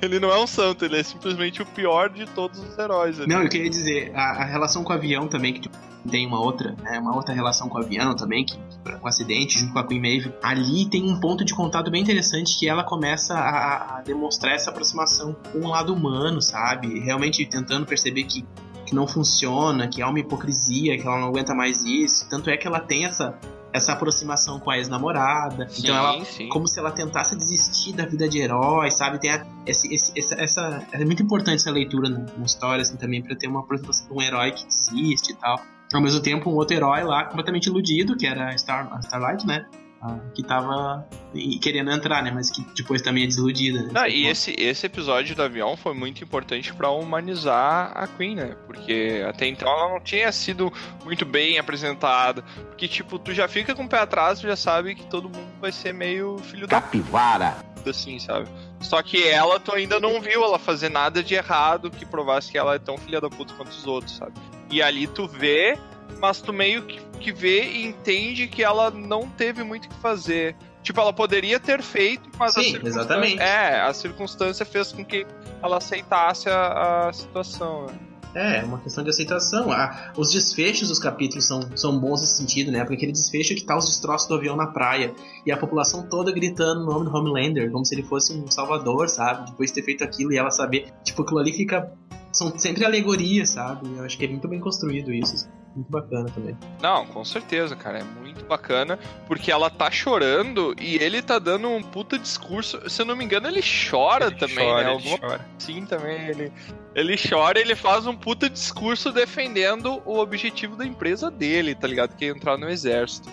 [0.00, 3.20] ele não é um santo, ele é simplesmente o pior de todos os heróis.
[3.20, 3.28] ali.
[3.28, 5.76] Não, eu queria dizer, a, a relação com o avião também, que tipo,
[6.08, 9.58] tem uma outra, né, uma outra relação com o avião também, que com o acidente,
[9.58, 12.84] junto com a Queen Maeve, ali tem um ponto de contato bem interessante que ela
[12.84, 17.00] começa a, a demonstrar essa aproximação com o lado humano, sabe?
[17.00, 18.44] Realmente tentando perceber que,
[18.84, 22.28] que não funciona, que há uma hipocrisia, que ela não aguenta mais isso.
[22.28, 23.38] Tanto é que ela tem essa,
[23.74, 25.66] essa aproximação com a ex-namorada.
[25.78, 26.48] Então ela sim.
[26.48, 29.18] como se ela tentasse desistir da vida de herói, sabe?
[29.18, 32.96] Tem a- esse, esse- essa, essa- é muito importante essa leitura na, na história, assim,
[32.96, 35.60] também, pra ter uma apresentação de um herói que desiste e tal.
[35.92, 39.66] Ao mesmo tempo, um outro herói lá completamente iludido, que era Star, a Starlight, né?
[40.06, 42.30] Ah, que tava e- querendo entrar, né?
[42.30, 43.82] Mas que depois também é desiludida.
[43.84, 43.90] Né?
[43.92, 48.54] Não, e esse, esse episódio do avião foi muito importante pra humanizar a Queen, né?
[48.66, 50.70] Porque até então ela não tinha sido
[51.04, 52.42] muito bem apresentada.
[52.68, 55.48] Porque, tipo, tu já fica com o pé atrás, tu já sabe que todo mundo
[55.60, 57.56] vai ser meio filho da Capivara.
[57.76, 58.46] puta, assim, sabe?
[58.80, 62.58] Só que ela, tu ainda não viu ela fazer nada de errado que provasse que
[62.58, 64.32] ela é tão filha da puta quanto os outros, sabe?
[64.70, 65.78] E ali tu vê,
[66.20, 69.96] mas tu meio que, que vê e entende que ela não teve muito o que
[69.96, 70.56] fazer.
[70.82, 73.00] Tipo, ela poderia ter feito, mas a Sim, circunstância.
[73.00, 73.40] exatamente.
[73.40, 75.26] É, a circunstância fez com que
[75.62, 77.86] ela aceitasse a, a situação.
[77.86, 77.94] né?
[78.34, 79.70] É, é uma questão de aceitação.
[79.72, 82.80] Ah, os desfechos dos capítulos são, são bons nesse sentido, né?
[82.80, 85.14] Porque aquele desfecho que tá os destroços do avião na praia
[85.46, 89.08] e a população toda gritando o nome do Homelander, como se ele fosse um salvador,
[89.08, 89.50] sabe?
[89.52, 90.92] Depois de ter feito aquilo e ela saber.
[91.04, 91.92] Tipo, aquilo ali fica
[92.34, 93.88] são sempre alegorias, sabe?
[93.96, 95.48] Eu acho que é muito bem construído isso.
[95.74, 96.56] Muito bacana também.
[96.80, 98.00] Não, com certeza, cara.
[98.00, 98.98] É muito bacana.
[99.26, 102.88] Porque ela tá chorando e ele tá dando um puta discurso.
[102.88, 104.80] Se eu não me engano, ele chora Ele também, chora, né?
[104.82, 105.48] ele Alguma chora.
[105.58, 106.28] Sim, também.
[106.28, 106.52] Ele,
[106.94, 111.86] ele chora e ele faz um puta discurso defendendo o objetivo da empresa dele, tá
[111.86, 112.14] ligado?
[112.16, 113.28] Que é entrar no exército.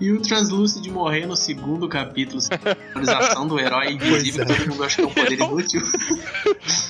[0.00, 4.46] E o Translúcid morrer no segundo capítulo, simbolização do herói invisível, é.
[4.46, 5.80] todo mundo acha que é um poder inútil.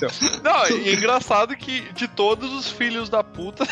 [0.42, 3.66] Não, e é engraçado que de todos os filhos da puta,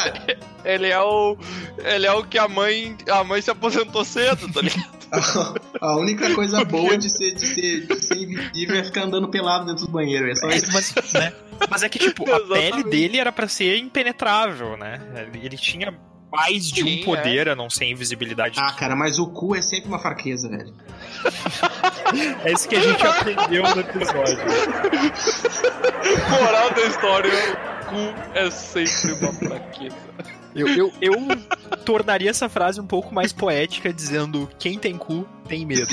[0.64, 1.36] ele é o.
[1.78, 2.96] Ele é o que a mãe.
[3.10, 5.00] A mãe se aposentou cedo, tá ligado?
[5.80, 9.66] a, única coisa boa de ser, de, ser, de ser invisível é ficar andando pelado
[9.66, 10.30] dentro do banheiro.
[10.30, 10.72] É só É, isso.
[10.72, 11.32] mas, né?
[11.68, 12.70] Mas é que, tipo, a Exatamente.
[12.70, 15.00] pele dele era pra ser impenetrável, né?
[15.34, 15.92] Ele, tinha
[16.30, 18.58] mais de Sim, um poder a não ser invisibilidade.
[18.60, 20.72] Ah, cara, mas o cu é sempre uma fraqueza, velho.
[22.44, 24.38] É isso que a gente aprendeu no episódio.
[26.30, 29.96] Moral da história: o cu é sempre uma fraqueza.
[30.54, 31.14] Eu, eu, eu
[31.84, 35.88] tornaria essa frase um pouco mais poética, dizendo: quem tem cu tem medo.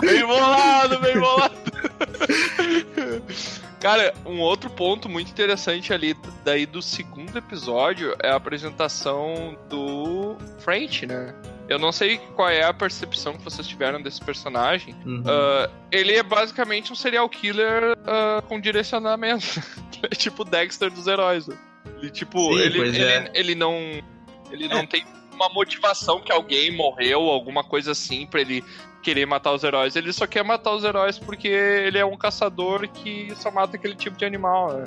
[0.00, 1.54] Bem bolado, bem bolado.
[3.80, 10.36] Cara, um outro ponto muito interessante ali daí do segundo episódio é a apresentação do
[10.60, 11.34] French, né?
[11.72, 14.94] Eu não sei qual é a percepção que vocês tiveram desse personagem.
[15.06, 15.22] Uhum.
[15.26, 19.46] Ah, ele é basicamente um serial killer ah, com direcionamento.
[20.02, 21.46] é tipo o Dexter dos heróis.
[21.46, 21.56] né?
[21.98, 23.30] Ele, tipo, Sim, ele, ele, é.
[23.34, 23.74] ele não.
[24.50, 28.62] Ele não tem uma motivação que alguém morreu, alguma coisa assim, pra ele
[29.02, 29.96] querer matar os heróis.
[29.96, 33.94] Ele só quer matar os heróis porque ele é um caçador que só mata aquele
[33.94, 34.72] tipo de animal.
[34.72, 34.84] Né?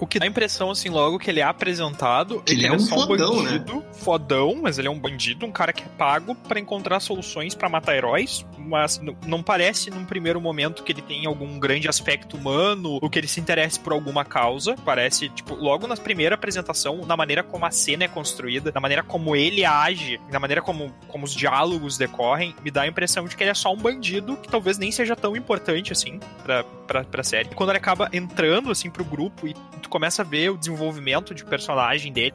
[0.00, 2.72] O que dá a impressão, assim, logo que ele é apresentado, Que ele é é
[2.72, 3.50] um só um fodão, né?
[3.58, 7.54] bandido, fodão, mas ele é um bandido, um cara que é pago pra encontrar soluções
[7.54, 12.36] pra matar heróis, mas não parece num primeiro momento que ele tem algum grande aspecto
[12.36, 14.74] humano, ou que ele se interesse por alguma causa.
[14.84, 19.02] Parece, tipo, logo na primeira apresentação, na maneira como a cena é construída, na maneira
[19.02, 23.36] como ele age, na maneira como, como os diálogos decorrem, me dá a impressão de
[23.36, 27.04] que ele é só um bandido que talvez nem seja tão importante assim pra, pra,
[27.04, 27.48] pra série.
[27.50, 29.54] E quando ele acaba entrando assim pro grupo e
[29.90, 32.32] começa a ver o desenvolvimento de personagem dele,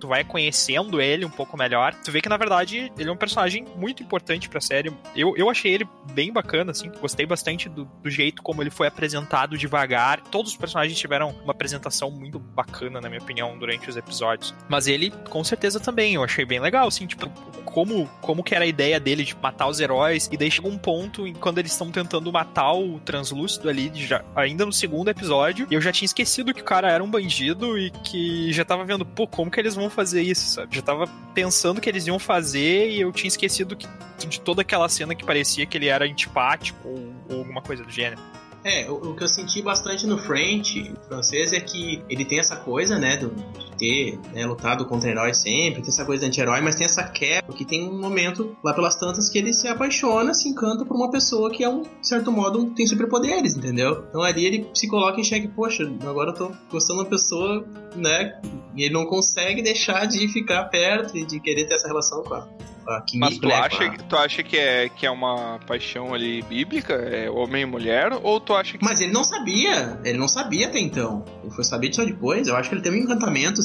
[0.00, 3.16] tu vai conhecendo ele um pouco melhor, tu vê que na verdade ele é um
[3.16, 4.92] personagem muito importante pra série.
[5.14, 8.86] Eu, eu achei ele bem bacana, assim, gostei bastante do, do jeito como ele foi
[8.86, 10.20] apresentado devagar.
[10.20, 14.54] Todos os personagens tiveram uma apresentação muito bacana, na minha opinião, durante os episódios.
[14.68, 17.28] Mas ele, com certeza, também, eu achei bem legal, assim, tipo,
[17.64, 21.26] como, como que era a ideia dele de matar os heróis, e chega um ponto
[21.26, 25.80] em quando eles estão tentando matar o translúcido ali, já, ainda no segundo episódio, eu
[25.80, 29.26] já tinha esquecido que o cara era um bandido e que já tava vendo, pô,
[29.26, 30.74] como que eles vão fazer isso, sabe?
[30.74, 33.86] Já tava pensando que eles iam fazer e eu tinha esquecido que,
[34.26, 37.90] de toda aquela cena que parecia que ele era antipático ou, ou alguma coisa do
[37.90, 38.20] gênero.
[38.62, 42.56] É, o, o que eu senti bastante no French francês é que ele tem essa
[42.56, 46.60] coisa, né, do, de ter né, lutado contra heróis sempre, tem essa coisa de anti-herói,
[46.60, 50.34] mas tem essa quebra, que tem um momento lá pelas tantas que ele se apaixona,
[50.34, 54.04] se encanta por uma pessoa que é um, certo modo, tem superpoderes, entendeu?
[54.08, 57.66] Então ali ele se coloca em xeque, poxa, agora eu tô gostando de uma pessoa,
[57.96, 58.38] né,
[58.76, 62.34] e ele não consegue deixar de ficar perto e de querer ter essa relação com
[62.34, 62.46] a,
[62.79, 66.42] com a Mas tu acha, a- tu acha que, é, que é uma paixão ali
[66.42, 66.94] bíblica?
[66.94, 68.12] É homem e mulher?
[68.22, 68.84] Ou tu acha que.
[68.84, 71.24] Mas ele não sabia, ele não sabia até então.
[71.42, 72.48] Ele foi saber disso depois.
[72.48, 73.60] Eu acho que ele teve um encantamento.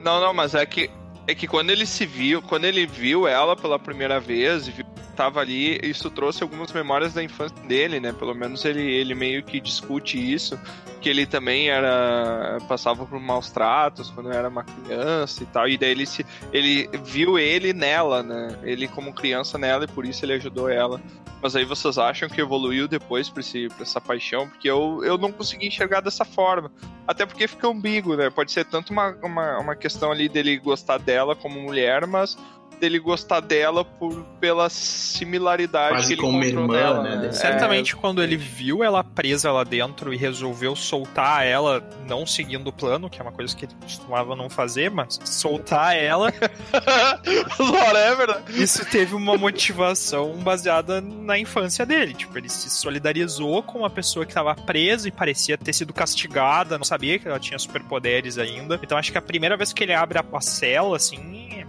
[0.00, 0.90] Não, não, mas é que.
[1.26, 4.84] É que quando ele se viu, quando ele viu ela pela primeira vez e viu
[5.12, 8.12] que tava ali, isso trouxe algumas memórias da infância dele, né?
[8.12, 10.58] Pelo menos ele, ele meio que discute isso,
[11.00, 15.76] que ele também era passava por maus tratos quando era uma criança e tal, e
[15.76, 18.58] daí ele se ele viu ele nela, né?
[18.62, 21.00] Ele como criança nela e por isso ele ajudou ela.
[21.42, 23.42] Mas aí vocês acham que evoluiu depois pra
[23.80, 24.48] essa paixão?
[24.48, 26.70] Porque eu, eu não consegui enxergar dessa forma.
[27.04, 28.30] Até porque fica ambíguo, né?
[28.30, 32.38] Pode ser tanto uma, uma, uma questão ali dele gostar dela como mulher, mas
[32.82, 37.16] dele gostar dela por, pela similaridade Quase que ele como encontrou irmã, nela.
[37.16, 37.28] né?
[37.28, 42.66] É, Certamente quando ele viu ela presa lá dentro e resolveu soltar ela, não seguindo
[42.66, 46.32] o plano, que é uma coisa que ele costumava não fazer, mas soltar ela,
[47.60, 48.42] Whatever, né?
[48.48, 52.14] isso teve uma motivação baseada na infância dele.
[52.14, 56.76] Tipo, ele se solidarizou com uma pessoa que estava presa e parecia ter sido castigada,
[56.76, 58.80] não sabia que ela tinha superpoderes ainda.
[58.82, 61.62] Então acho que a primeira vez que ele abre a, cela, assim,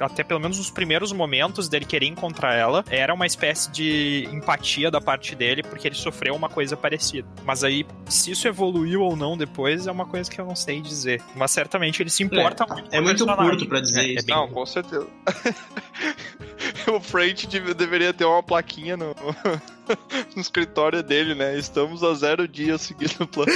[0.00, 4.90] até pelo menos os primeiros momentos dele querer encontrar ela, era uma espécie de empatia
[4.90, 7.26] da parte dele, porque ele sofreu uma coisa parecida.
[7.44, 10.80] Mas aí, se isso evoluiu ou não depois, é uma coisa que eu não sei
[10.80, 11.22] dizer.
[11.34, 12.88] Mas certamente ele se importa muito.
[12.88, 13.50] É com o muito personagem.
[13.50, 14.26] curto pra dizer É, é isso.
[14.26, 15.06] bem Não, com certeza.
[16.92, 19.14] o French deve- deveria ter uma plaquinha no,
[20.34, 21.58] no escritório dele, né?
[21.58, 23.52] Estamos a zero dias seguindo o plano.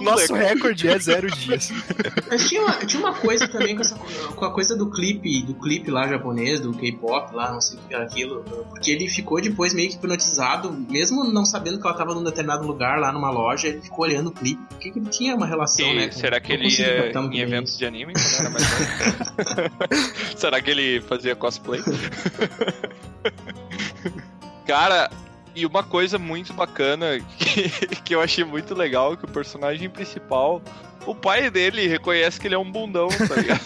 [0.00, 0.86] Nosso recorde.
[0.86, 1.70] recorde é zero dias.
[2.28, 5.54] Mas tinha uma, tinha uma coisa também com, essa, com a coisa do clipe, do
[5.54, 8.42] clipe lá japonês, do K-pop lá, não sei o que era aquilo.
[8.70, 12.66] Porque ele ficou depois meio que hipnotizado, mesmo não sabendo que ela tava num determinado
[12.66, 14.62] lugar lá numa loja, ele ficou olhando o clipe.
[14.68, 16.06] Por que, que ele tinha uma relação, E né?
[16.08, 18.12] com- será que ele ia em bem eventos de anime?
[20.36, 21.80] será que ele fazia cosplay?
[24.66, 25.10] Cara,
[25.54, 27.68] e uma coisa muito bacana que,
[28.02, 30.60] que eu achei muito legal, que o personagem principal,
[31.06, 33.64] o pai dele reconhece que ele é um bundão, tá ligado?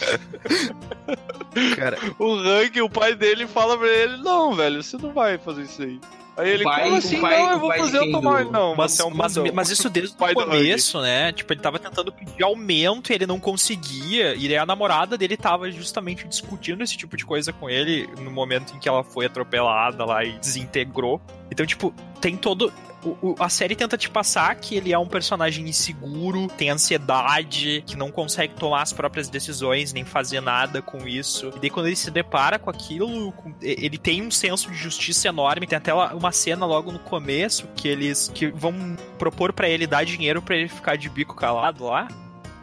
[1.76, 5.62] Cara, o Hank, o pai dele fala pra ele, não, velho, você não vai fazer
[5.62, 6.00] isso aí.
[6.38, 7.20] Aí ele, pai- como o assim?
[7.20, 8.44] pai- não, eu o vou fazer automóvel.
[8.46, 11.32] Do- Não, mas, você é um mas, mas isso desde o começo, né?
[11.32, 14.34] Tipo, ele tava tentando pedir aumento e ele não conseguia.
[14.36, 18.74] E a namorada dele tava justamente discutindo esse tipo de coisa com ele no momento
[18.74, 21.20] em que ela foi atropelada lá e desintegrou.
[21.50, 22.72] Então, tipo, tem todo.
[23.04, 27.82] O- o- a série tenta te passar que ele é um personagem inseguro, tem ansiedade,
[27.86, 31.52] que não consegue tomar as próprias decisões, nem fazer nada com isso.
[31.56, 35.28] E daí, quando ele se depara com aquilo, com- ele tem um senso de justiça
[35.28, 35.66] enorme.
[35.66, 40.04] Tem até uma cena logo no começo que eles que vão propor pra ele dar
[40.04, 42.08] dinheiro pra ele ficar de bico calado lá.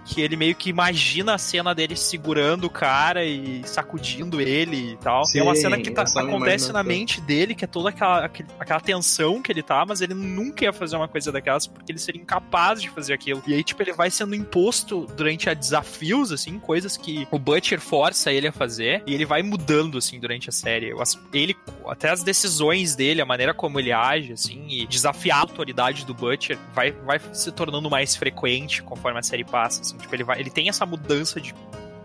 [0.06, 4.98] Que ele meio que imagina a cena dele segurando o cara e sacudindo ele e
[4.98, 5.26] tal.
[5.26, 8.26] Sim, é uma cena que tá- acontece na mente dele, que é toda aquela,
[8.60, 12.00] aquela tensão que ele tá, mas ele nunca ia fazer uma coisa daquelas porque ele
[12.00, 13.42] seria incapaz de fazer aquilo.
[13.48, 17.80] E aí, tipo, ele vai sendo imposto durante a desafios, assim, coisas que o Butcher
[17.82, 20.94] força ele a fazer, e ele vai mudando, assim, durante a série.
[21.34, 21.56] Ele,
[21.88, 26.14] até as decisões dele, a maneira como ele age, assim, e desafiar a autoridade do
[26.14, 29.95] Butcher vai, vai se tornando mais frequente conforme a série passa, assim.
[29.98, 31.54] Tipo, ele, vai, ele tem essa mudança de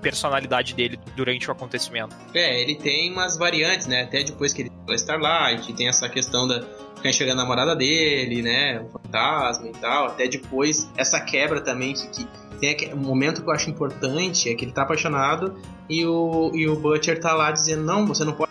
[0.01, 2.17] personalidade dele durante o acontecimento.
[2.35, 4.03] É, ele tem umas variantes, né?
[4.03, 6.63] Até depois que ele foi Starlight, tem essa questão da
[6.97, 8.81] ficar enxergando a namorada dele, né?
[8.81, 10.07] O fantasma e tal.
[10.07, 12.27] Até depois, essa quebra também que, que
[12.61, 15.57] tem um momento que eu acho importante é que ele tá apaixonado
[15.89, 18.50] e o, e o Butcher tá lá dizendo, não, você não pode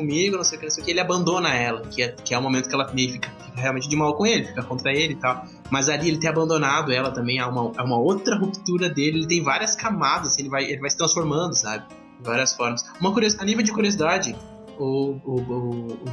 [0.00, 2.34] comigo, não sei o que, não sei o que, ele abandona ela, que é, que
[2.34, 4.92] é o momento que ela meio fica, fica realmente de mal com ele, fica contra
[4.92, 5.44] ele e tal.
[5.70, 9.26] Mas ali ele ter abandonado ela também é uma, é uma outra ruptura dele, ele
[9.26, 11.84] tem várias camadas, ele vai, ele vai se transformando, sabe?
[12.18, 12.84] De várias formas.
[13.00, 13.38] Uma curios...
[13.38, 14.36] A nível de curiosidade,
[14.78, 16.12] o, o, o, o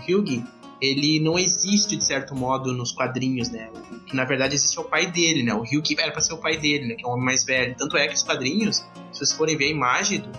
[0.80, 3.69] ele não existe de certo modo nos quadrinhos, né?
[3.73, 5.54] O que na verdade existe o pai dele, né?
[5.54, 6.95] O Hugh era pra ser o pai dele, né?
[6.95, 7.76] Que é um homem mais velho.
[7.76, 8.78] Tanto é que os quadrinhos,
[9.12, 10.30] se vocês forem ver a imagem do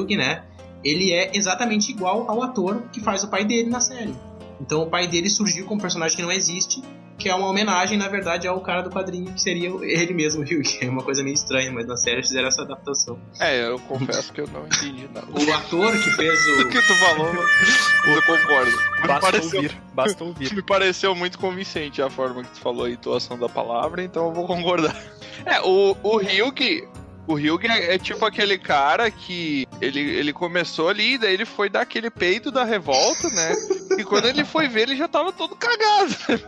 [0.00, 0.44] Hugh, né?
[0.84, 4.14] Ele é exatamente igual ao ator que faz o pai dele na série.
[4.60, 6.82] Então o pai dele surgiu como um personagem que não existe,
[7.16, 10.44] que é uma homenagem, na verdade, ao cara do quadrinho, que seria ele mesmo, o
[10.44, 10.78] Hugh.
[10.80, 13.18] É uma coisa meio estranha, mas na série fizeram essa adaptação.
[13.40, 15.26] É, eu confesso que eu não entendi nada.
[15.28, 16.68] O ator que fez O o.
[16.68, 18.70] que tu falou, mas eu concordo.
[19.00, 20.54] Me Basta pareceu, ouvir, basta ouvir.
[20.54, 24.32] me pareceu muito convincente a forma que tu falou a entoação da palavra, então eu
[24.32, 24.96] vou concordar.
[25.44, 26.86] É, o, o Ryuk,
[27.26, 31.68] o Ryuk é, é tipo aquele cara que ele, ele começou ali, daí ele foi
[31.68, 33.54] dar aquele peito da revolta, né?
[33.98, 36.10] E quando ele foi ver, ele já tava todo cagado.
[36.28, 36.38] né?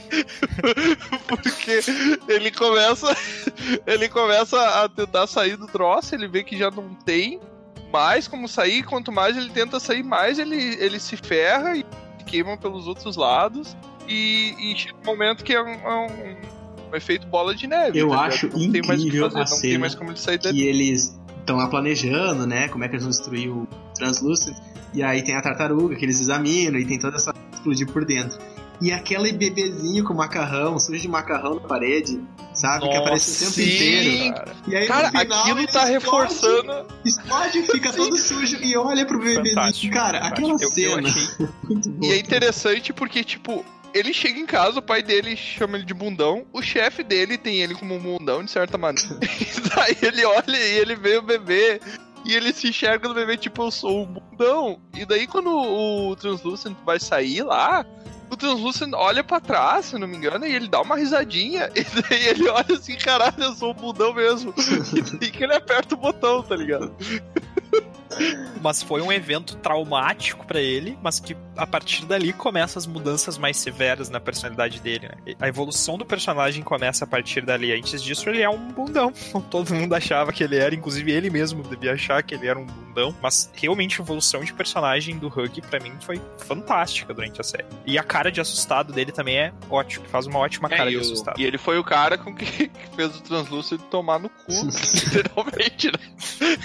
[1.26, 1.80] Porque,
[2.28, 3.16] ele começa
[3.86, 7.40] ele começa a tentar sair do troço, ele vê que já não tem
[7.92, 11.84] mais como sair, quanto mais ele tenta sair, mais ele, ele se ferra e
[12.26, 13.76] queima pelos outros lados.
[14.08, 16.60] E, e chega um momento que é um, é um-
[16.92, 17.98] um efeito bola de neve.
[17.98, 18.28] Eu tá ligado?
[18.32, 20.18] acho não tem mais o que incrível fazer, a não tem cena mais como ele
[20.18, 20.58] sair dali.
[20.58, 22.68] que eles estão lá planejando, né?
[22.68, 24.56] Como é que eles vão destruir o Translucent.
[24.94, 28.38] E aí tem a tartaruga que eles examinam e tem toda essa explodir por dentro.
[28.80, 32.18] E aquele bebezinho com macarrão, sujo de macarrão na parede,
[32.54, 32.88] sabe?
[32.88, 34.34] que aparece o tempo sim, inteiro.
[34.34, 34.52] cara.
[34.66, 36.86] E aí, no Cara, final, aquilo ele tá explode, reforçando.
[37.04, 39.54] Explode, fica todo sujo e olha pro bebezinho.
[39.54, 40.34] Fantástico, Cara, fantástico.
[40.48, 41.08] aquela Eu- eu cena.
[41.08, 42.10] achei- muito boa.
[42.12, 43.62] E é interessante porque, tipo,
[43.94, 47.60] ele chega em casa, o pai dele chama ele de bundão, o chefe dele tem
[47.60, 49.18] ele como um bundão, de certa maneira.
[49.22, 51.80] E daí ele olha e ele vê o bebê.
[52.22, 54.78] E ele se enxerga no bebê, tipo, eu sou um bundão.
[54.94, 57.84] E daí, quando o Translucent vai sair lá,
[58.30, 61.70] o Translucent olha pra trás, se não me engano, e ele dá uma risadinha.
[61.74, 64.52] E daí ele olha assim, caralho, eu sou um bundão mesmo.
[64.94, 66.94] E daí que ele aperta o botão, tá ligado?
[68.62, 73.38] Mas foi um evento traumático pra ele, mas que a partir dali começa as mudanças
[73.38, 75.34] mais severas na personalidade dele, né?
[75.40, 77.72] A evolução do personagem começa a partir dali.
[77.72, 79.12] Antes disso, ele é um bundão.
[79.50, 82.66] Todo mundo achava que ele era, inclusive ele mesmo devia achar que ele era um
[82.66, 83.14] bundão.
[83.22, 87.64] Mas realmente a evolução de personagem do Hug, pra mim, foi fantástica durante a série.
[87.86, 90.96] E a cara de assustado dele também é ótimo, faz uma ótima É, cara de
[90.96, 91.40] o- assustado.
[91.40, 94.50] e ele foi o cara com que, que fez o Translúcido tomar no cu,
[94.94, 96.56] literalmente, né?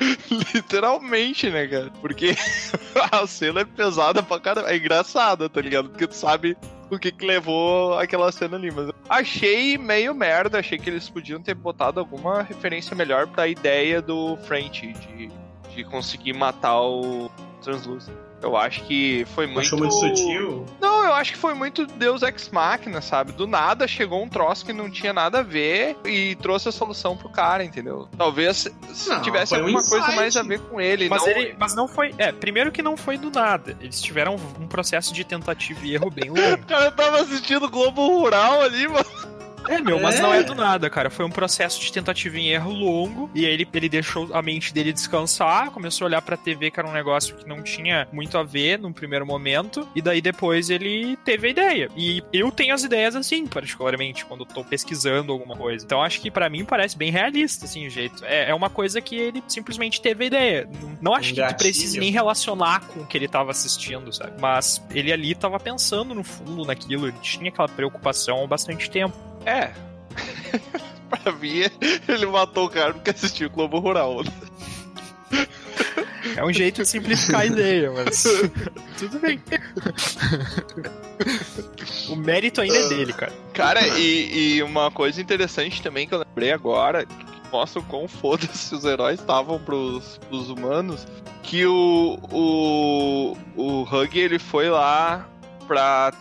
[0.54, 1.90] Literalmente, né, cara?
[2.00, 2.34] Porque
[3.10, 4.70] a cena é pesada pra caramba.
[4.70, 5.90] É engraçada, tá ligado?
[5.90, 6.56] Porque tu sabe
[6.90, 8.70] o que, que levou aquela cena ali.
[8.70, 10.58] Mas achei meio merda.
[10.58, 15.30] Achei que eles podiam ter botado alguma referência melhor pra ideia do French de,
[15.74, 17.30] de conseguir matar o
[17.62, 18.27] Translúcido.
[18.42, 19.60] Eu acho que foi muito.
[19.60, 20.64] Achou muito sutil?
[20.80, 23.32] Não, eu acho que foi muito Deus Ex Machina, sabe?
[23.32, 27.16] Do nada chegou um troço que não tinha nada a ver e trouxe a solução
[27.16, 28.08] pro cara, entendeu?
[28.16, 31.08] Talvez se Não, tivesse foi um alguma coisa mais a ver com ele.
[31.08, 31.28] Mas, não...
[31.28, 32.14] ele, mas não foi.
[32.18, 33.76] É, primeiro que não foi do nada.
[33.80, 36.58] Eles tiveram um processo de tentativa e erro bem longo.
[36.58, 39.37] O cara tava assistindo Globo Rural ali, mano.
[39.68, 40.22] É, meu, mas É.
[40.22, 41.10] não é do nada, cara.
[41.10, 43.30] Foi um processo de tentativa e erro longo.
[43.34, 46.78] E aí ele, ele deixou a mente dele descansar, começou a olhar pra TV, que
[46.80, 49.88] era um negócio que não tinha muito a ver num primeiro momento.
[49.94, 51.88] E daí depois ele teve a ideia.
[51.96, 55.84] E eu tenho as ideias assim, particularmente, quando eu tô pesquisando alguma coisa.
[55.84, 58.24] Então acho que pra mim parece bem realista, assim, o jeito.
[58.24, 60.68] É, é uma coisa que ele simplesmente teve a ideia.
[60.80, 61.58] Não, não acho Um que tu gatilho.
[61.58, 64.32] precise nem relacionar com o que ele tava assistindo, sabe?
[64.40, 69.16] Mas ele ali tava pensando no fundo naquilo, ele tinha aquela preocupação há bastante tempo.
[69.48, 69.72] É.
[71.08, 71.62] pra mim,
[72.06, 74.22] ele matou o cara porque assistiu Globo Rural.
[76.36, 78.24] É um jeito de simplificar a ideia, mas.
[78.98, 79.40] Tudo bem.
[82.10, 83.32] o mérito ainda é dele, cara.
[83.54, 88.06] Cara, e, e uma coisa interessante também que eu lembrei agora, que mostra o quão
[88.06, 91.06] foda-se os heróis estavam pros, pros humanos,
[91.42, 95.26] que o, o, o Hug ele foi lá
[95.66, 96.12] pra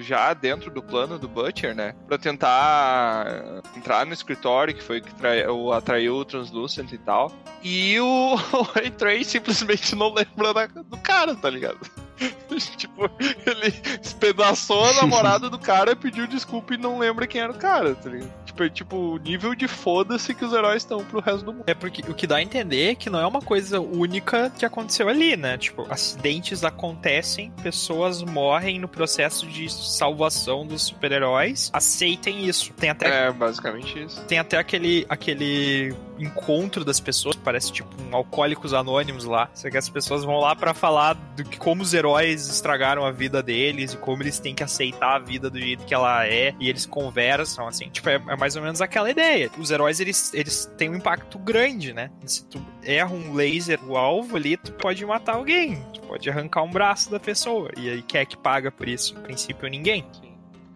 [0.00, 1.94] já dentro do plano do Butcher, né?
[2.06, 5.10] Pra tentar entrar no escritório, que foi que
[5.48, 7.32] o- atraiu o Translucent e tal.
[7.62, 8.34] E o,
[8.74, 11.78] Ray Trey simplesmente não lembra do cara, tá ligado?
[12.76, 17.58] tipo, ele espedaçou a namorada do cara, pediu desculpa e não lembra quem era o
[17.58, 18.43] cara, tá ligado?
[18.54, 21.64] Tipo, é tipo o nível de foda-se que os heróis estão pro resto do mundo.
[21.66, 24.64] É porque o que dá a entender é que não é uma coisa única que
[24.64, 25.58] aconteceu ali, né?
[25.58, 31.70] Tipo, acidentes acontecem, pessoas morrem no processo de salvação dos super-heróis.
[31.72, 32.72] Aceitem isso.
[32.74, 34.24] Tem até É, basicamente isso.
[34.26, 39.48] Tem até aquele, aquele encontro das pessoas, parece tipo um Alcoólicos Anônimos lá.
[39.54, 43.10] Só que as pessoas vão lá pra falar do que como os heróis estragaram a
[43.10, 46.54] vida deles e como eles têm que aceitar a vida do jeito que ela é.
[46.60, 47.88] E eles conversam, assim.
[47.88, 49.50] Tipo, é, é mais ou menos aquela ideia.
[49.58, 52.10] Os heróis, eles, eles têm um impacto grande, né?
[52.24, 55.84] Se tu erra um laser, o alvo ali, tu pode matar alguém.
[55.92, 57.70] Tu pode arrancar um braço da pessoa.
[57.76, 59.14] E aí, quem é que paga por isso?
[59.14, 60.04] No princípio, ninguém.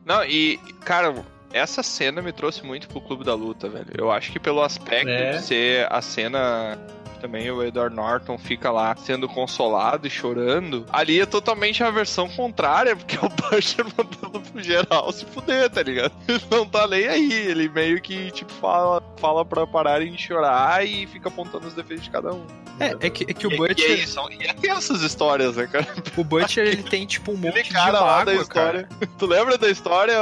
[0.04, 1.14] Não, e, cara,
[1.52, 3.86] essa cena me trouxe muito pro Clube da Luta, velho.
[3.96, 5.32] Eu acho que pelo aspecto É.
[5.32, 6.78] de ser a cena.
[7.20, 10.86] Também o Edward Norton fica lá sendo consolado e chorando.
[10.92, 15.68] Ali é totalmente a versão contrária, porque é o Butcher mandando pro geral se fuder,
[15.68, 16.12] tá ligado?
[16.28, 17.32] Ele não tá nem aí.
[17.32, 22.04] Ele meio que, tipo, fala, fala pra pararem de chorar e fica apontando os defeitos
[22.04, 22.46] de cada um.
[22.78, 25.56] É, é que, é que o E, e, Butcher, aí, são, e é essas histórias,
[25.56, 25.88] né, cara?
[26.16, 28.80] o Butcher, ele tem tipo um monte de cara lá da mágoa, cara.
[28.82, 28.88] história.
[29.18, 30.14] Tu lembra da história?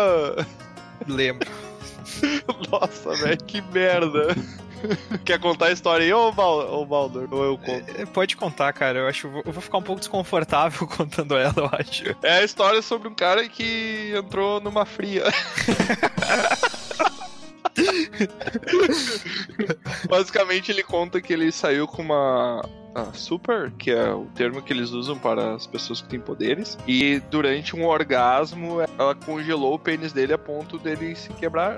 [1.06, 1.50] Lembro.
[2.70, 4.34] Nossa, velho, que merda.
[5.24, 7.26] Quer contar a história aí, ô, Val, ô Baldur?
[7.30, 7.90] Ou eu conto?
[8.00, 8.98] É, Pode contar, cara.
[9.00, 9.26] Eu acho.
[9.44, 12.04] Eu vou ficar um pouco desconfortável contando ela, eu acho.
[12.22, 15.24] É a história sobre um cara que entrou numa fria.
[20.08, 22.62] Basicamente, ele conta que ele saiu com uma.
[23.12, 27.20] super, que é o termo que eles usam para as pessoas que têm poderes, e
[27.30, 31.76] durante um orgasmo ela congelou o pênis dele a ponto dele se quebrar.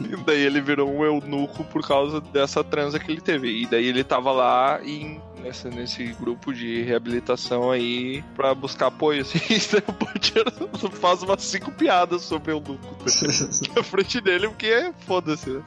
[0.00, 3.62] e daí ele virou um eunuco por causa dessa transa que ele teve.
[3.62, 9.22] E daí ele tava lá em, nessa, nesse grupo de reabilitação aí pra buscar apoio.
[9.22, 10.44] Assim, e o Butcher
[10.92, 13.04] faz umas cinco piadas sobre o eunuco tá?
[13.76, 15.50] na frente dele, porque foda-se.
[15.50, 15.62] né?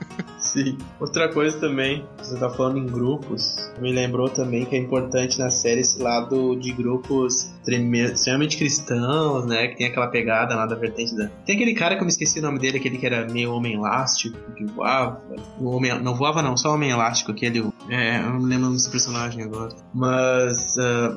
[0.54, 0.78] Sim.
[0.99, 5.49] Outra coisa também, você tá falando em grupos, me lembrou também que é importante na
[5.49, 9.68] série esse lado de grupos extremamente cristãos, né?
[9.70, 11.28] Que tem aquela pegada lá da vertente da.
[11.45, 13.74] Tem aquele cara que eu me esqueci o nome dele, aquele que era meio homem
[13.74, 15.22] elástico, que voava.
[15.60, 15.99] O homem...
[16.01, 17.64] Não voava não, só homem elástico, aquele.
[17.89, 19.74] É, eu não me lembro desse personagem agora.
[19.93, 21.16] Mas ah,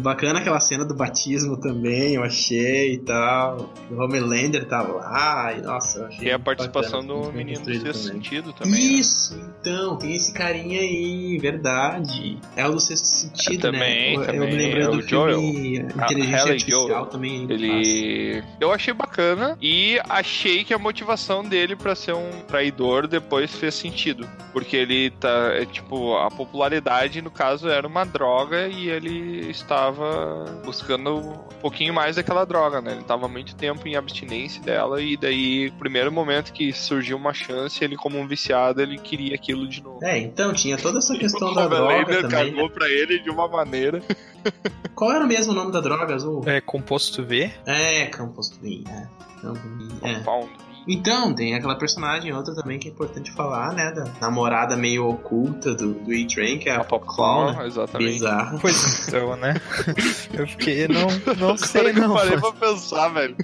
[0.00, 3.72] bacana aquela cena do batismo também, eu achei e tal.
[3.90, 6.28] O Homelander tava lá, e nossa, eu achei.
[6.28, 8.22] E a participação bacana, do menino do sexto também.
[8.22, 8.75] sentido também.
[8.78, 12.38] Isso, então, tem esse carinha aí, verdade.
[12.56, 14.14] É o do sexto sentido, também, né?
[14.16, 17.06] Eu- Eu também, me lembrei é do o filme Inteligência Haley Artificial Joel.
[17.06, 17.46] também.
[17.50, 18.44] ele Ele.
[18.60, 23.74] Eu achei bacana e achei que a motivação dele pra ser um traidor depois fez
[23.74, 24.28] sentido.
[24.52, 25.50] Porque ele tá.
[25.54, 31.92] É, tipo, a popularidade, no caso, era uma droga e ele estava buscando um pouquinho
[31.92, 32.92] mais daquela droga, né?
[32.92, 37.16] Ele tava há muito tempo em abstinência dela e daí, no primeiro momento que surgiu
[37.16, 40.04] uma chance, ele, como um viciado, ele queria aquilo de novo.
[40.04, 42.52] É, então tinha toda essa questão da droga Homelander também.
[42.52, 44.02] cagou pra ele de uma maneira.
[44.94, 46.42] Qual era mesmo o nome da droga azul?
[46.46, 47.50] É composto V.
[47.66, 49.06] É, Campos Green, é.
[49.42, 50.14] Campos Green, é.
[50.14, 50.50] Compound.
[50.86, 53.90] Então, tem aquela personagem outra também que é importante falar, né?
[53.90, 57.46] Da namorada meio oculta do, do E-Train, que é a, A Popcorn.
[57.46, 58.12] Popcorn, exatamente.
[58.12, 58.58] Bizarra.
[58.60, 59.54] Pois então, né?
[60.32, 61.06] Eu fiquei, não,
[61.38, 62.14] não sei que eu não.
[62.14, 63.36] parei pra pensar, velho.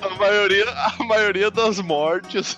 [0.00, 2.56] A maioria, a maioria das mortes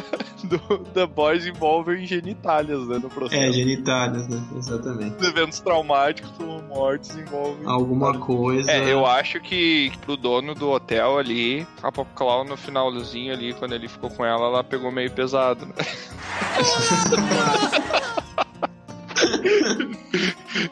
[0.44, 3.42] do The Boys envolvem genitálias, né, no processo.
[3.42, 4.42] É, genitálias, né?
[4.56, 5.24] Exatamente.
[5.24, 7.66] Eventos traumáticos ou mortes envolvem...
[7.66, 8.70] Alguma coisa.
[8.70, 13.67] É, eu acho que pro dono do hotel ali, a Popclaw no finalzinho ali, quando
[13.74, 15.74] ele ficou com ela, ela pegou meio pesado, né?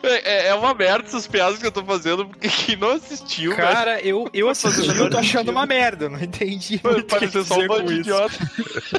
[0.03, 3.62] É, é uma merda essas piadas que eu tô fazendo, porque quem não assistiu, velho,
[3.62, 6.09] Cara, eu, eu assistindo, eu tô achando uma merda.
[6.09, 6.80] Não entendi.
[6.82, 8.34] muito parecer só um bando de idiota.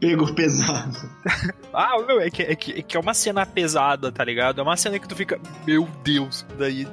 [0.00, 0.96] Pegou pesado.
[1.72, 4.60] Ah, meu, é que, é, que, é que é uma cena pesada, tá ligado?
[4.60, 6.84] É uma cena que tu fica, meu Deus, daí.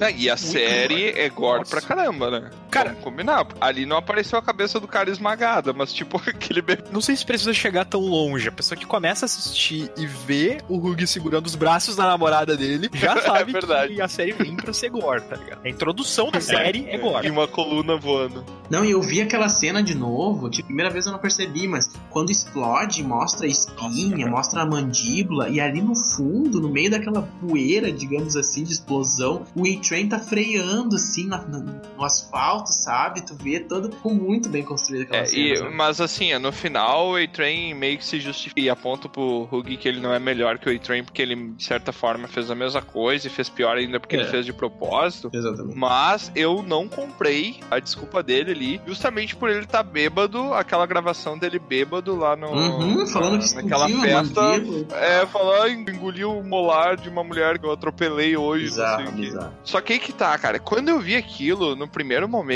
[0.00, 1.70] É, E a série é gore Nossa.
[1.70, 2.50] pra caramba, né?
[2.72, 3.46] Cara- Vamos combinar.
[3.60, 6.82] Ali não apareceu a cabeça do cara esmagada, mas tipo aquele bebê.
[6.90, 8.48] Não sei se precisa chegar tão longe.
[8.48, 12.56] A pessoa que começa a assistir e vê o Hug segurando os braços da namorada
[12.56, 13.94] dele já sabe verdade.
[13.94, 15.60] que a série vem pra ser gore, tá ligado?
[15.64, 17.30] A introdução da série é E gore.
[17.30, 18.44] uma coluna voando.
[18.70, 21.92] Não, e eu vi aquela cena de novo, tipo, primeira vez eu não percebi, mas
[22.10, 27.22] quando explode, mostra a espinha, mostra a mandíbula, e ali no fundo, no meio daquela
[27.40, 33.20] poeira, digamos assim, de explosão, o A-Train tá freando, assim, na- na- no asfalto, sabe?
[33.22, 35.42] Tu vê todo, ficou muito bem construída aquela É, cena.
[35.54, 35.74] e- sabe?
[35.74, 39.88] mas assim, no final o A-Train meio que se justifica e aponta pro Hug que
[39.88, 42.82] ele não é melhor que o A-Train porque ele, de certa forma, fez a mesma
[42.82, 44.20] coisa e fez pior ainda porque É.
[44.20, 45.30] ele fez de propósito.
[45.32, 45.76] Exatamente.
[45.76, 51.38] Mas eu não comprei a desculpa dele ali, justamente por ele estar bêbado, aquela gravação
[51.38, 52.48] dele bêbado lá no.
[52.52, 54.40] Uhum, falando que na- naquela festa.
[54.42, 54.86] mandíbula.
[54.98, 59.12] É, falar, engoliu o molar de uma mulher que eu atropelei hoje, Bizarro, não sei
[59.12, 59.22] o quê.
[59.22, 59.52] bizarro.
[59.64, 60.58] Só que aí que tá, cara.
[60.58, 62.51] Quando eu vi aquilo, no primeiro momento,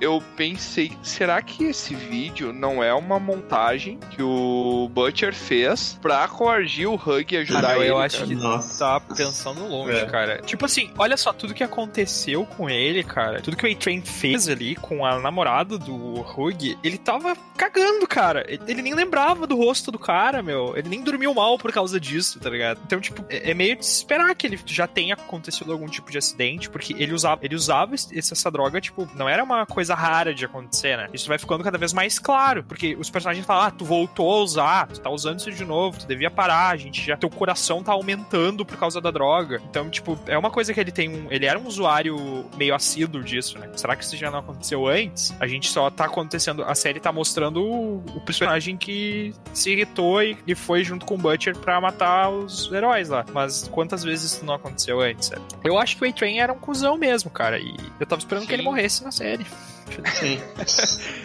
[0.00, 6.26] eu pensei, será que esse vídeo não é uma montagem que o Butcher fez pra
[6.28, 8.04] coagir o Hug e ajudar Ah, eu ele?
[8.04, 8.28] acho cara?
[8.28, 8.78] que Nossa.
[8.78, 10.06] tá pensando longe, É.
[10.06, 10.40] cara.
[10.42, 14.48] Tipo assim, olha só, tudo que aconteceu com ele, cara, tudo que o A-Train fez
[14.48, 18.44] ali com a namorada do Hug, ele tava cagando, cara.
[18.48, 20.74] Ele ele nem lembrava do rosto do cara, meu.
[20.76, 22.80] Ele nem dormiu mal por causa disso, tá ligado?
[22.86, 26.18] Então, tipo, é é meio de esperar que ele já tenha acontecido algum tipo de
[26.18, 30.44] acidente, porque ele usava, ele usava essa droga, tipo, não era uma coisa rara de
[30.44, 31.08] acontecer, né?
[31.12, 34.42] Isso vai ficando cada vez mais claro, porque os personagens falam, ah, tu voltou a
[34.42, 37.82] usar, tu tá usando isso de novo, tu devia parar, a gente já, teu coração
[37.82, 39.60] tá aumentando por causa da droga.
[39.70, 43.22] Então, tipo, é uma coisa que ele tem um, ele era um usuário meio assíduo
[43.22, 43.70] disso, né?
[43.76, 45.34] Será que isso já não aconteceu antes?
[45.40, 50.22] A gente só tá acontecendo, a série tá mostrando o, o personagem que se irritou
[50.22, 53.24] e, e foi junto com o Butcher pra matar os heróis lá.
[53.32, 55.30] Mas quantas vezes isso não aconteceu antes?
[55.30, 55.42] sabe?
[55.64, 58.48] Eu acho que o A-Train era um cuzão mesmo, cara, e eu tava esperando que
[58.48, 58.54] Sim.
[58.54, 59.29] ele morresse na série.
[59.36, 59.46] good.
[60.14, 60.40] Sim.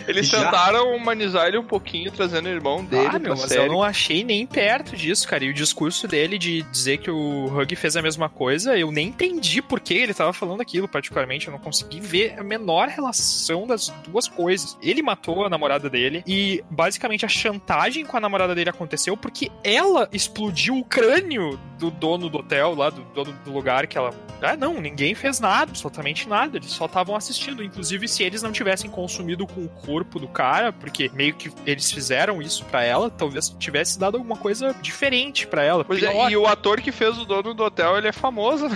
[0.07, 3.61] Eles Já- tentaram humanizar ele um pouquinho, trazendo o irmão dele ah, meu, mas série.
[3.61, 5.43] eu não achei nem perto disso, cara.
[5.43, 9.07] E o discurso dele de dizer que o Hug fez a mesma coisa, eu nem
[9.07, 11.47] entendi por que ele tava falando aquilo, particularmente.
[11.47, 14.77] Eu não consegui ver a menor relação das duas coisas.
[14.81, 19.51] Ele matou a namorada dele e, basicamente, a chantagem com a namorada dele aconteceu porque
[19.63, 24.13] ela explodiu o crânio do dono do hotel, lá, do dono do lugar que ela.
[24.41, 26.57] Ah, não, ninguém fez nada, absolutamente nada.
[26.57, 27.63] Eles só estavam assistindo.
[27.63, 31.91] Inclusive, se eles não tivessem consumido com o corpo do cara, porque meio que eles
[31.91, 35.83] fizeram isso pra ela, talvez tivesse dado alguma coisa diferente pra ela.
[35.83, 36.11] Pois pior.
[36.11, 38.67] é, e o ator que fez o dono do hotel, ele é famoso.
[38.69, 38.75] né?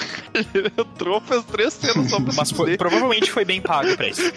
[0.53, 4.21] Ele entrou, fez três cenas só pra Mas foi- provavelmente foi bem pago pra isso.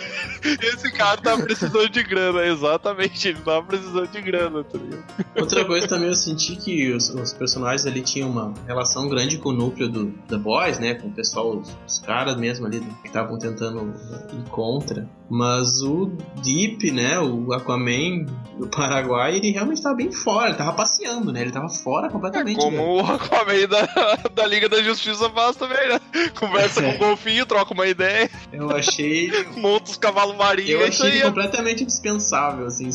[0.63, 3.29] Esse cara tá precisando de grana, exatamente.
[3.29, 5.05] Ele tava precisando de grana, tá ligado?
[5.37, 9.51] Outra coisa também eu senti que os, os personagens ali tinham uma relação grande com
[9.51, 10.95] o núcleo do The Boys, né?
[10.95, 13.95] Com o pessoal, os, os caras mesmo ali que estavam tentando
[14.33, 15.09] ir contra.
[15.33, 16.13] Mas o
[16.45, 17.19] Deep, né?
[17.19, 18.27] O Aquaman
[18.59, 20.51] do Paraguai, ele realmente tava bem fora.
[20.51, 21.41] Ele tava passeando, né?
[21.41, 22.59] Ele tava fora completamente.
[22.59, 22.77] né?
[22.77, 25.99] Como o Aquaman da, da Liga da Justiça faz também, né?
[26.39, 29.31] Conversa com o golfinho, troca uma ideia, Eu achei.
[29.57, 30.71] monta os cavalos marinhos.
[30.71, 31.17] Eu é achei aí.
[31.17, 32.91] ele completamente dispensável, assim.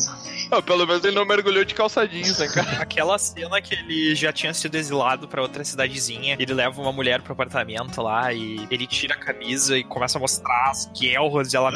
[0.48, 2.70] Ah, pelo menos ele não mergulhou de calça jeans, né, cara?
[2.80, 7.20] Aquela cena que ele já tinha sido exilado pra outra cidadezinha, ele leva uma mulher
[7.20, 11.56] pro apartamento lá e ele tira a camisa e começa a mostrar as guerras e
[11.56, 11.70] ela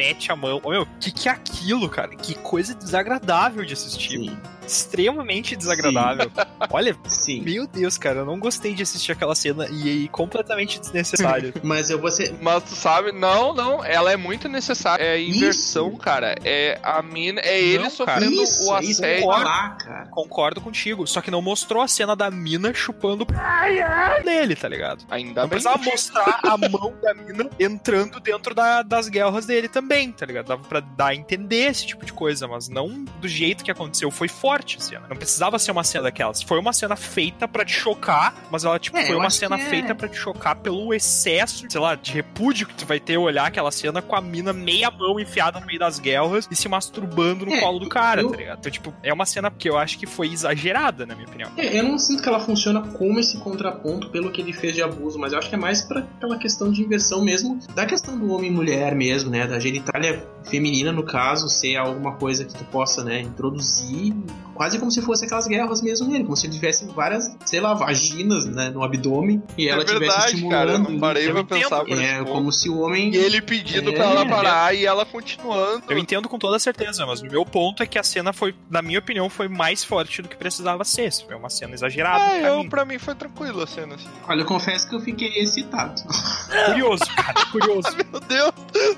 [0.00, 0.60] mete a mão.
[0.64, 2.16] Meu, que que é aquilo, cara?
[2.16, 4.18] Que coisa desagradável de assistir.
[4.18, 4.36] Sim.
[4.70, 6.30] Extremamente desagradável.
[6.70, 7.42] Olha, Sim.
[7.42, 11.52] meu Deus, cara, eu não gostei de assistir aquela cena e, e completamente desnecessário.
[11.62, 12.34] Mas eu vou ser.
[12.40, 15.02] Mas tu sabe, não, não, ela é muito necessária.
[15.02, 15.98] É a inversão, Isso.
[15.98, 16.34] cara.
[16.44, 19.04] É a mina, é ele Não, sofrendo Isso, o assédio.
[19.06, 20.06] ia falar, cara.
[20.10, 25.04] Concordo contigo, só que não mostrou a cena da mina chupando o dele, tá ligado?
[25.10, 25.58] Ainda Não bem.
[25.60, 30.46] precisava mostrar a mão da mina entrando dentro da- das guerras dele também, tá ligado?
[30.46, 34.10] Dava pra dar a entender esse tipo de coisa, mas não do jeito que aconteceu.
[34.10, 35.06] Foi forte a cena.
[35.08, 36.42] Não precisava ser uma cena daquelas.
[36.42, 39.68] Foi uma cena feita pra te chocar, mas ela, tipo, É, foi uma cena é.
[39.68, 43.46] feita pra te chocar pelo excesso, sei lá, de repúdio que tu vai ter olhar
[43.46, 47.44] aquela cena com a mina meia mão enfiada no meio das guerras e se masturbando
[47.46, 48.58] no É, colo do cara, eu- tá ligado?
[48.60, 51.50] Então, tipo, é uma cena que eu acho que foi exagerada, na minha opinião.
[51.56, 54.82] É, eu não sinto que ela funciona como esse contraponto pelo que ele fez de
[54.82, 58.18] abuso, mas eu acho que é mais pra aquela questão de inversão mesmo, da questão
[58.18, 59.46] do homem e mulher mesmo, né?
[59.46, 64.14] Da genitália feminina, no caso, ser alguma coisa que tu possa, né, introduzir,
[64.60, 67.72] quase como se fosse aquelas guerras mesmo nele, como se ele tivesse várias, sei lá,
[67.72, 70.58] vaginas, né, no abdômen, e ela é estivesse verdade, estimulando.
[70.58, 70.72] cara.
[70.72, 73.10] Eu não parei pra pensar por É, como se o homem.
[73.10, 73.94] E ele pedindo É.
[73.94, 75.82] pra ela parar e ela continuando.
[75.88, 78.82] Eu entendo com toda certeza, mas o meu ponto é que a cena foi, na
[78.82, 81.10] minha opinião, foi mais forte do que precisava ser.
[81.10, 82.68] Foi uma cena exagerada Ah, pra eu, mim.
[82.68, 84.08] pra mim foi tranquilo a cena, assim.
[84.28, 86.02] Olha, eu confesso que eu fiquei excitado.
[86.66, 87.88] Curioso, cara, curioso.
[88.12, 88.52] Meu Deus,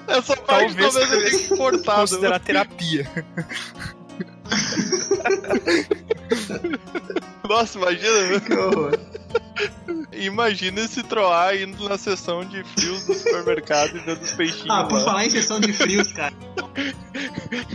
[0.09, 2.01] essa parte Talvez talvez eu tenha que cortar.
[2.01, 3.09] Considerar terapia.
[7.49, 8.99] Nossa, imagina, Que horror.
[10.13, 14.85] imagina esse Troar indo na sessão de frios do supermercado e vendo os peixinhos Ah,
[14.85, 15.05] por lá.
[15.05, 16.33] falar em sessão de frios, cara.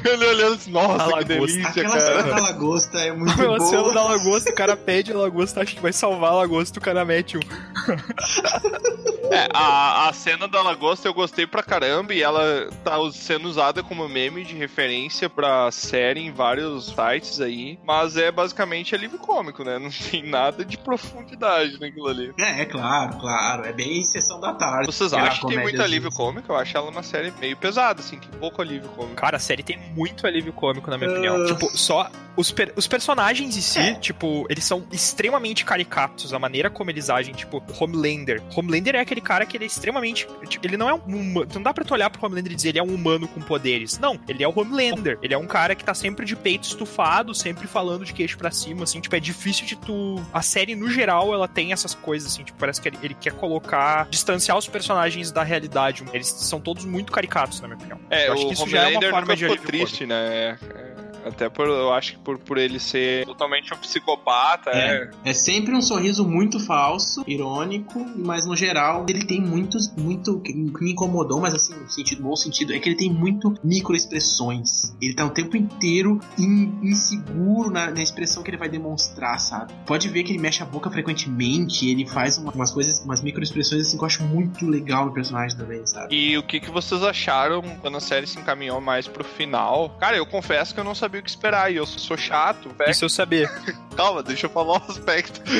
[0.05, 1.25] Ele olhando assim, nossa, A que lagosta.
[1.33, 2.35] delícia, Aquela cena cara.
[2.35, 3.93] da lagosta é muito A cena boa.
[3.93, 7.03] da lagosta, o cara pede a lagosta, acha que vai salvar a lagosta, o cara
[7.05, 7.41] mete um.
[9.32, 13.84] É, a, a cena da lagosta eu gostei pra caramba e ela tá sendo usada
[13.84, 19.63] como meme de referência pra série em vários sites aí, mas é basicamente alívio cômico,
[19.63, 19.78] né?
[19.80, 22.34] Não tem nada de profundidade naquilo ali.
[22.39, 23.65] É, é claro, claro.
[23.65, 24.86] É bem sessão da tarde.
[24.86, 26.51] Vocês acham que tem muito alívio cômico?
[26.51, 29.15] Eu acho ela uma série meio pesada, assim, tem pouco alívio cômico.
[29.15, 31.36] Cara, a série tem muito alívio cômico, na minha opinião.
[31.43, 31.45] Ah.
[31.47, 32.09] Tipo, só.
[32.36, 33.95] Os, per- os personagens em si, É.
[33.95, 36.34] tipo, eles são extremamente caricatos.
[36.36, 38.43] A maneira como eles agem, tipo, Homelander.
[38.55, 40.28] Homelander é aquele cara que ele é extremamente.
[40.47, 41.47] tipo, ele não é um humano.
[41.53, 43.97] Não dá pra tu olhar pro Homelander e dizer ele é um humano com poderes.
[43.99, 45.18] Não, ele é o Homelander.
[45.22, 48.51] Ele é um cara que tá sempre de peito estufado, sempre falando de queixo pra
[48.51, 48.99] cima, assim.
[48.99, 50.15] Tipo, é difícil de tu.
[50.34, 52.43] A série, no geral, ela tem essas coisas, assim.
[52.43, 54.07] Tipo, parece que ele, ele quer colocar.
[54.09, 56.03] distanciar os personagens da realidade.
[56.13, 57.99] Eles são todos muito caricatos, na minha opinião.
[58.09, 60.15] É, Eu acho o que isso já é uma forma de ficou triste, né?
[60.18, 60.95] É, é,
[61.28, 64.88] Até por, eu acho que por, por ele ser totalmente um psicopata, é.
[65.25, 70.39] É, é sempre um sorriso muito falso, irônico, mas no geral ele tem muitos, muito,
[70.39, 74.95] que me incomodou, mas assim, no sentido, bom sentido, é que ele tem muito microexpressões.
[75.01, 79.73] Ele tá o tempo inteiro in- inseguro na, na expressão que ele vai demonstrar, sabe?
[79.86, 83.82] Pode ver que ele mexe a boca frequentemente, ele faz uma- umas coisas, umas microexpressões
[83.88, 86.15] assim que eu acho muito legal no personagem também, sabe?
[86.15, 89.89] E o que, que vocês acharam quando a série se encaminhou mais pro final?
[89.99, 92.70] Cara, eu confesso que eu não sabia o que esperar, e eu sou chato.
[92.78, 92.91] velho.
[92.91, 93.49] Isso eu saber.
[93.95, 95.41] Calma, deixa eu falar um aspecto.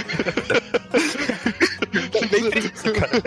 [2.30, 3.22] Bem triste, cara.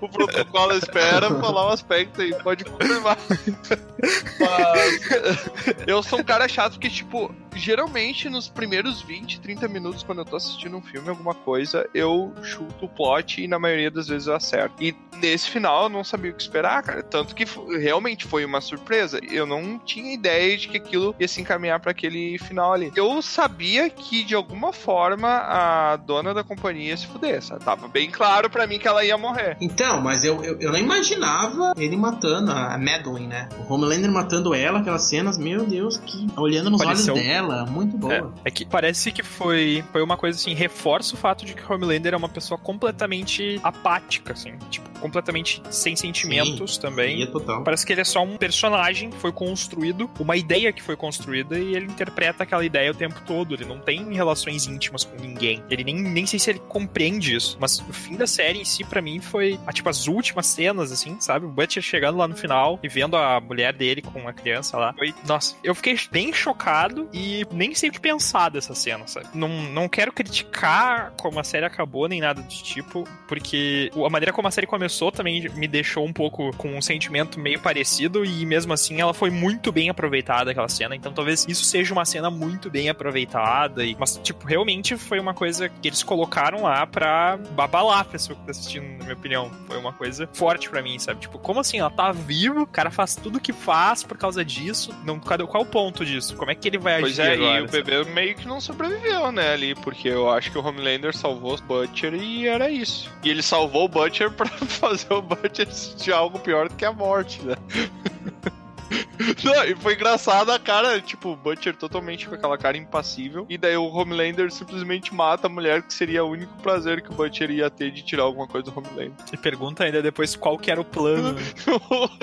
[0.00, 3.18] o protocolo espera falar um aspecto aí, pode confirmar.
[4.40, 10.18] Mas eu sou um cara chato que, tipo, geralmente nos primeiros 20, 30 minutos, quando
[10.18, 14.08] eu tô assistindo um filme, alguma coisa, eu chuto o plot e na maioria das
[14.08, 14.74] vezes eu acerto.
[14.82, 17.02] E nesse final eu não sabia o que esperar, cara.
[17.02, 17.44] Tanto que
[17.78, 19.20] realmente foi uma surpresa.
[19.30, 22.92] Eu não tinha ideia de que aquilo ia se encaminhar pra aquele final ali.
[22.96, 27.64] Eu sabia que de alguma forma a dona da companhia ia se fuder, sabe?
[27.64, 29.56] Tava bem claro pra mim que ela ia morrer.
[29.60, 33.48] Então, mas eu, eu, eu não imaginava ele matando a Madeline, né?
[33.58, 37.96] O Homelander matando ela, aquelas cenas, meu Deus, que olhando nos Pareceu- olhos dela, muito
[37.96, 38.32] boa.
[38.44, 41.72] É, é que parece que foi, foi uma coisa assim, reforça o fato de que
[41.72, 47.20] Homelander é uma pessoa completamente apática, assim, tipo, completamente sem sentimentos também.
[47.20, 47.64] E é total.
[47.64, 51.58] Parece que ele é só um personagem que foi construído, uma ideia que foi construída
[51.58, 53.54] e ele interpreta aquela ideia o tempo todo.
[53.54, 55.62] Ele não tem relações íntimas com ninguém.
[55.70, 57.56] Ele nem, nem sei se ele compreende isso.
[57.60, 60.92] Mas o fim da série em si, pra mim, foi ah, tipo as últimas cenas,
[60.92, 61.46] assim, sabe?
[61.46, 64.92] O Butcher chegando lá no final e vendo a mulher dele com a criança lá.
[64.92, 69.28] Foi, nossa, eu fiquei bem chocado e nem sei o que pensar dessa cena, sabe?
[69.34, 74.32] Não, não quero criticar como a série acabou, nem nada do tipo, porque a maneira
[74.32, 78.44] como a série começou também me deixou um pouco com um sentimento meio parecido e
[78.46, 82.30] mesmo assim ela foi muito bem aproveitada aquela cena, então talvez isso seja uma cena
[82.30, 87.38] muito bem aproveitada, e, mas tipo, realmente foi uma coisa que eles colocaram lá pra
[87.52, 89.50] babalar a pessoa que tá assistindo, na minha opinião.
[89.66, 91.20] Foi uma coisa forte pra mim, sabe?
[91.20, 91.78] Tipo, como assim?
[91.78, 95.58] Ela tá viva, o cara faz tudo que faz por causa disso, não, qual é
[95.58, 96.36] o ponto disso?
[96.36, 99.30] Como é que ele vai Pois é, agora, e o bebê meio que não sobreviveu,
[99.32, 103.10] né, ali, porque eu acho que o Homelander salvou o Butcher e era isso.
[103.22, 106.92] E ele salvou o Butcher pra fazer o Butcher de algo pior do que a
[106.92, 107.56] morte, né?
[109.44, 113.46] Não, e foi engraçado a cara, tipo, o Butcher totalmente com aquela cara impassível.
[113.48, 117.14] E daí o Homelander simplesmente mata a mulher, que seria o único prazer que o
[117.14, 119.12] Butcher ia ter de tirar alguma coisa do Homelander.
[119.32, 121.36] E pergunta ainda depois qual que era o plano.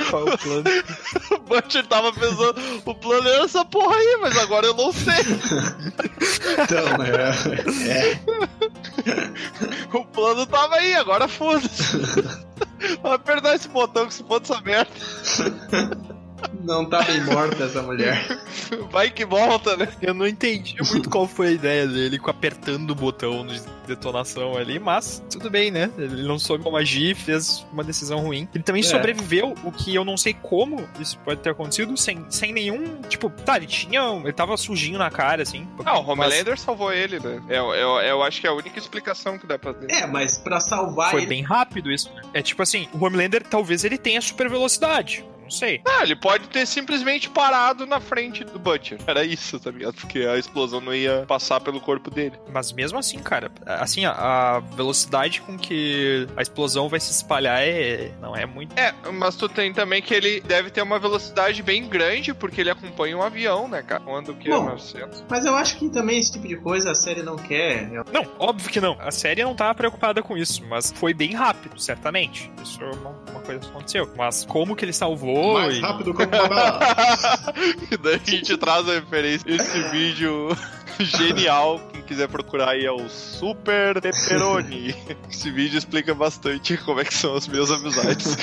[0.10, 0.64] qual é o plano?
[1.32, 2.56] o Butcher tava pensando,
[2.86, 5.24] o plano era essa porra aí, mas agora eu não sei.
[6.54, 7.32] Então, é.
[7.90, 8.20] é.
[9.94, 11.98] O plano tava aí, agora foda-se.
[13.02, 14.92] Vai apertar esse botão que se foda essa merda.
[16.64, 18.26] Não tá bem morta essa mulher.
[18.92, 19.88] Vai que volta, né?
[20.02, 24.56] Eu não entendi muito qual foi a ideia dele com apertando o botão de detonação
[24.58, 25.90] ali, mas tudo bem, né?
[25.98, 28.48] Ele não soube como agir, fez uma decisão ruim.
[28.54, 28.86] Ele também É.
[28.86, 33.02] sobreviveu, o que eu não sei como isso pode ter acontecido, sem, sem nenhum.
[33.08, 34.02] Tipo, tá, ele tinha.
[34.24, 35.68] Ele tava sujinho na cara, assim.
[35.86, 37.42] Ah, o mas Homelander salvou ele, né?
[37.50, 39.90] Eu, eu, eu acho que é a única explicação que dá pra ter.
[39.92, 41.28] É, mas pra salvar Foi ele.
[41.30, 42.22] bem rápido isso, né?
[42.34, 45.26] É tipo assim, o Homelander talvez ele tenha super velocidade.
[45.48, 45.82] Eu Não sei.
[45.86, 49.00] Ah, ele pode ter simplesmente parado na frente do Butcher.
[49.08, 49.96] Era isso, tá ligado?
[49.96, 52.34] Porque a explosão não ia passar pelo corpo dele.
[52.52, 58.12] Mas mesmo assim, cara, assim, a, velocidade com que a explosão vai se espalhar é,
[58.22, 58.78] não é muito.
[58.78, 62.70] É, mas tu tem também que ele deve ter uma velocidade bem grande, porque ele
[62.70, 64.04] acompanha um avião, né, cara?
[64.04, 64.66] Quando que é Bom.
[64.66, 65.24] 900.
[65.30, 67.90] Mas eu acho que também esse tipo de coisa a série não quer.
[68.12, 68.98] Não, óbvio que não.
[69.00, 72.52] A série não tava preocupada com isso, mas foi bem rápido, certamente.
[72.62, 74.12] Isso é uma, uma coisa que aconteceu.
[74.18, 75.80] Mas como que ele salvou Mais e...
[75.80, 76.80] rápido como uma bala.
[77.92, 79.50] e daí a gente traz a referência.
[79.50, 80.50] Esse vídeo
[81.00, 84.96] genial, quem quiser procurar aí é o Super Pepperoni.
[85.30, 88.38] Esse vídeo explica bastante como é que são as minhas amizades.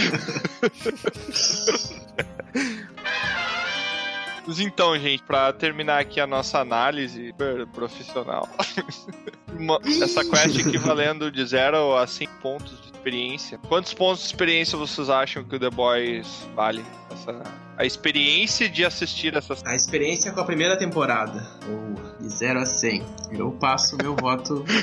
[4.58, 8.46] Então, gente, pra terminar aqui a nossa análise super profissional,
[10.02, 13.58] essa quest equivalendo de 0 a 5 pontos de experiência.
[13.68, 16.84] Quantos pontos de experiência vocês acham que o The Boys vale?
[17.12, 17.42] Essa,
[17.76, 21.46] a experiência de assistir essa A experiência com a primeira temporada.
[21.68, 23.04] Ou de 0 a 100.
[23.32, 24.64] Eu passo meu voto.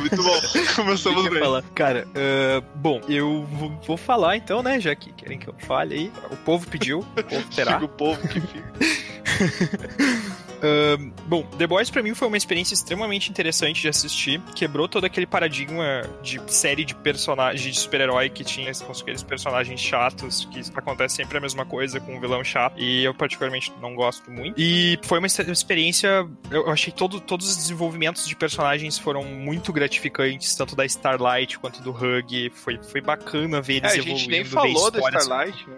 [0.00, 0.40] Muito bom.
[0.74, 1.38] Começamos bem.
[1.38, 1.62] falar?
[1.74, 4.80] Cara, ah, bom, eu vou, vou falar então, né?
[4.80, 6.12] Já que querem que eu fale aí.
[6.30, 7.72] O povo pediu, o povo terá.
[7.72, 8.72] Chega o povo que fica.
[11.26, 14.40] Bom, The Boys pra mim foi uma experiência extremamente interessante de assistir.
[14.54, 19.80] Quebrou todo aquele paradigma de série de personagens de super-herói que tinha com aqueles personagens
[19.80, 22.78] chatos, que acontece sempre a mesma coisa com um vilão chato.
[22.78, 24.54] E eu particularmente não gosto muito.
[24.60, 26.26] E foi uma ex- experiência.
[26.50, 31.80] Eu achei todo, todos os desenvolvimentos de personagens foram muito gratificantes, tanto da Starlight quanto
[31.82, 32.50] do Hug.
[32.54, 35.76] Foi, foi bacana ver É, eles a gente nem evoluindo, falou da Starlight, né?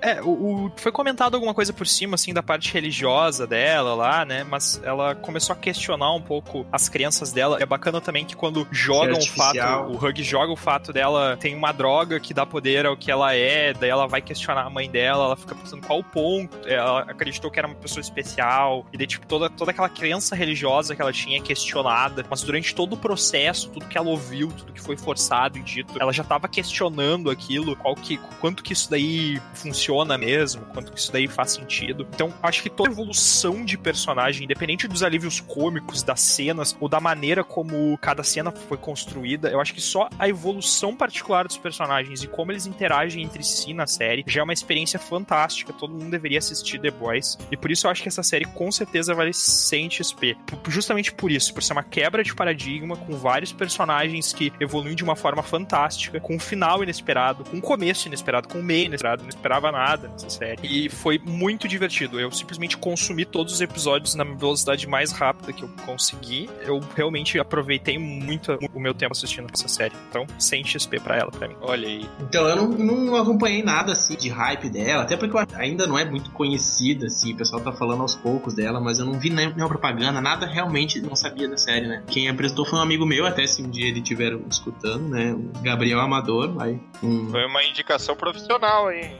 [0.00, 0.28] É, o,
[0.66, 4.44] o- foi comentado alguma coisa por cima, assim, da parte religiosa dela lá, né?
[4.44, 7.58] Mas ela começou a questionar um pouco as crenças dela.
[7.60, 11.54] É bacana também que quando jogam o fato, o Hug joga o fato dela tem
[11.54, 14.90] uma droga que dá poder ao que ela é, daí ela vai questionar a mãe
[14.90, 16.56] dela, ela fica pensando qual o ponto.
[16.66, 20.94] Ela acreditou que era uma pessoa especial, e daí, tipo, toda, toda aquela crença religiosa
[20.94, 22.24] que ela tinha é questionada.
[22.28, 26.00] Mas durante todo o processo, tudo que ela ouviu, tudo que foi forçado e dito,
[26.00, 30.98] ela já tava questionando aquilo, qual que, quanto que isso daí funciona mesmo, quanto que
[30.98, 32.06] isso daí faz sentido.
[32.14, 34.11] Então, acho que toda evolução de personagem,
[34.44, 39.60] independente dos alívios cômicos, das cenas, ou da maneira como cada cena foi construída, eu
[39.60, 43.86] acho que só a evolução particular dos personagens e como eles interagem entre si na
[43.86, 45.72] série já é uma experiência fantástica.
[45.72, 47.38] Todo mundo deveria assistir The Boys.
[47.50, 50.36] E por isso eu acho que essa série com certeza vale 100 XP.
[50.68, 55.04] Justamente por isso, por ser uma quebra de paradigma, com vários personagens que evoluem de
[55.04, 59.22] uma forma fantástica, com um final inesperado, com um começo inesperado, com um meio inesperado.
[59.22, 60.60] Não esperava nada nessa série.
[60.62, 62.18] E foi muito divertido.
[62.18, 66.48] Eu simplesmente consumi todos os episódios na velocidade mais rápida que eu consegui.
[66.62, 69.94] Eu realmente aproveitei muito o meu tempo assistindo essa série.
[70.08, 71.56] Então, 100 XP pra ela, pra mim.
[71.60, 72.08] Olha aí.
[72.20, 75.98] Então eu não, não acompanhei nada assim de hype dela, até porque eu ainda não
[75.98, 79.30] é muito conhecida, assim, o pessoal tá falando aos poucos dela, mas eu não vi
[79.30, 82.02] nem- nenhuma propaganda, nada realmente não sabia da série, né?
[82.08, 85.32] Quem apresentou foi um amigo meu, até se um dia ele estiver escutando, né?
[85.32, 86.78] O Gabriel Amador, aí.
[87.02, 87.30] Um...
[87.30, 89.16] Foi uma indicação profissional aí.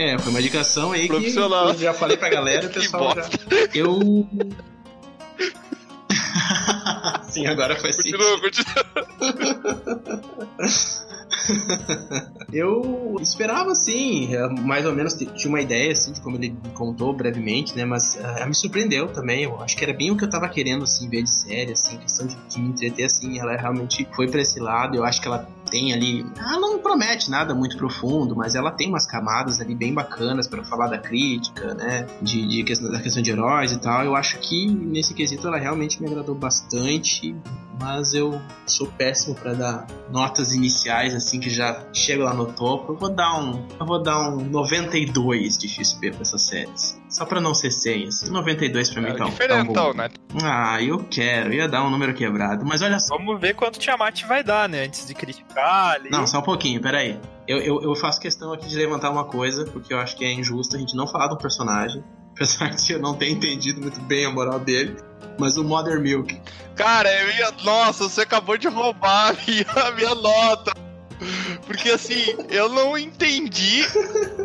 [0.00, 3.28] É, foi uma indicação aí que eu já falei pra galera o pessoal já.
[3.74, 4.00] Eu.
[7.28, 8.10] Sim, agora foi assim.
[8.10, 8.86] Continua, continua.
[12.52, 16.70] Eu esperava, assim, é, mais ou menos tinha uma ideia, assim, de como ele me
[16.74, 20.24] contou brevemente, né, mas ela me surpreendeu também, eu acho que era bem o que
[20.24, 23.56] eu tava querendo, assim, ver de série, assim, questão de, de me entreter, assim, ela
[23.56, 26.26] realmente foi pra esse lado, eu acho que ela tem ali.
[26.36, 30.64] Ela não promete nada muito profundo, mas ela tem umas camadas ali bem bacanas para
[30.64, 32.06] falar da crítica, né?
[32.20, 34.04] De, de questão, da questão de heróis e tal.
[34.04, 37.34] Eu acho que nesse quesito ela realmente me agradou bastante
[37.80, 42.92] mas eu sou péssimo para dar notas iniciais assim que já chego lá no topo.
[42.92, 46.99] Eu vou dar um, eu vou dar um 92 de XP para essas séries.
[47.10, 48.30] Só pra não ser 100, assim.
[48.30, 50.08] 92 pra mim É tá, um- tá um né?
[50.44, 51.52] Ah, eu quero.
[51.52, 52.64] Ia dar um número quebrado.
[52.64, 53.16] Mas olha só.
[53.16, 54.84] Vamos ver quanto Tiamat vai dar, né?
[54.84, 56.08] Antes de criticar ali.
[56.08, 57.18] Não, só um pouquinho, peraí.
[57.48, 60.32] Eu, eu, eu faço questão aqui de levantar uma coisa, porque eu acho que é
[60.32, 62.02] injusto a gente não falar do personagem.
[62.32, 64.96] Apesar de eu não ter entendido muito bem a moral dele.
[65.36, 66.40] Mas o Mother Milk.
[66.76, 67.50] Cara, eu ia.
[67.64, 70.72] Nossa, você acabou de roubar a minha, a minha nota.
[71.66, 73.84] Porque assim, eu não entendi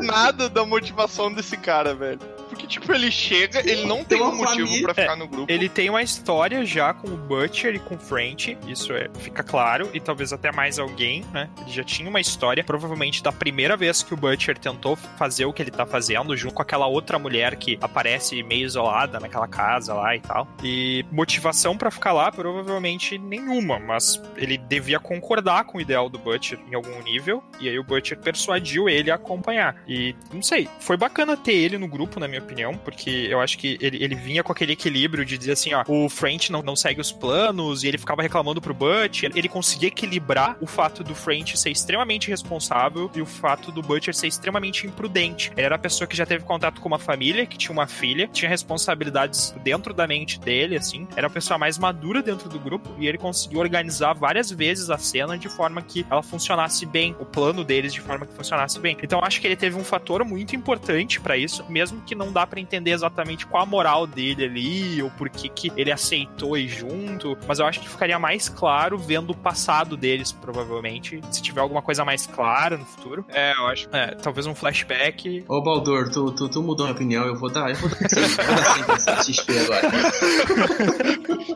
[0.04, 2.20] nada da motivação desse cara, velho.
[2.66, 5.52] Porque, tipo, ele chega, ele não tem Tem um motivo família- pra ficar no grupo.
[5.52, 9.44] Ele tem uma história já com o Butcher e com o French, isso é, fica
[9.44, 11.50] claro, e talvez até mais alguém, né?
[11.62, 15.54] Ele já tinha uma história, provavelmente da primeira vez que o Butcher tentou fazer o
[15.54, 19.94] que ele tá fazendo, junto com aquela outra mulher que aparece meio isolada naquela casa
[19.94, 20.48] lá e tal.
[20.64, 26.18] E motivação pra ficar lá, provavelmente nenhuma, mas ele devia concordar com o ideal do
[26.18, 29.76] Butcher em algum nível, e aí o Butcher persuadiu ele a acompanhar.
[29.88, 33.58] E não sei, foi bacana ter ele no grupo, na minha opinião, porque eu acho
[33.58, 36.76] que ele, ele vinha com aquele equilíbrio de dizer assim, ó, o French não, não
[36.76, 41.16] segue os planos, e ele ficava reclamando pro Butcher, ele conseguia equilibrar o fato do
[41.16, 45.52] French ser extremamente responsável e o fato do Butcher ser extremamente imprudente.
[45.56, 48.28] Ele era a pessoa que já teve contato com uma família, que tinha uma filha,
[48.28, 52.90] tinha responsabilidades dentro da mente dele, assim, era a pessoa mais madura dentro do grupo,
[53.00, 57.26] e ele conseguiu organizar várias vezes a cena de forma que ela funcionasse bem, o
[57.26, 58.98] plano deles de forma que funcionasse bem.
[59.02, 62.45] Então acho que ele teve um fator muito importante pra isso, mesmo que não dá
[62.48, 66.68] pra entender exatamente qual a moral dele ali, ou por que que ele aceitou ir
[66.68, 71.62] junto, mas eu acho que ficaria mais claro vendo o passado deles, provavelmente, se tiver
[71.62, 73.26] alguma coisa mais clara no futuro.
[73.30, 73.88] É, eu acho.
[73.92, 75.44] É, talvez um flashback.
[75.48, 77.70] Ô Baldur, tu, tu, tu mudou minha opinião, eu vou dar.
[77.70, 79.92] Eu vou dar 100, eu vou dar 100 pra esse XP agora.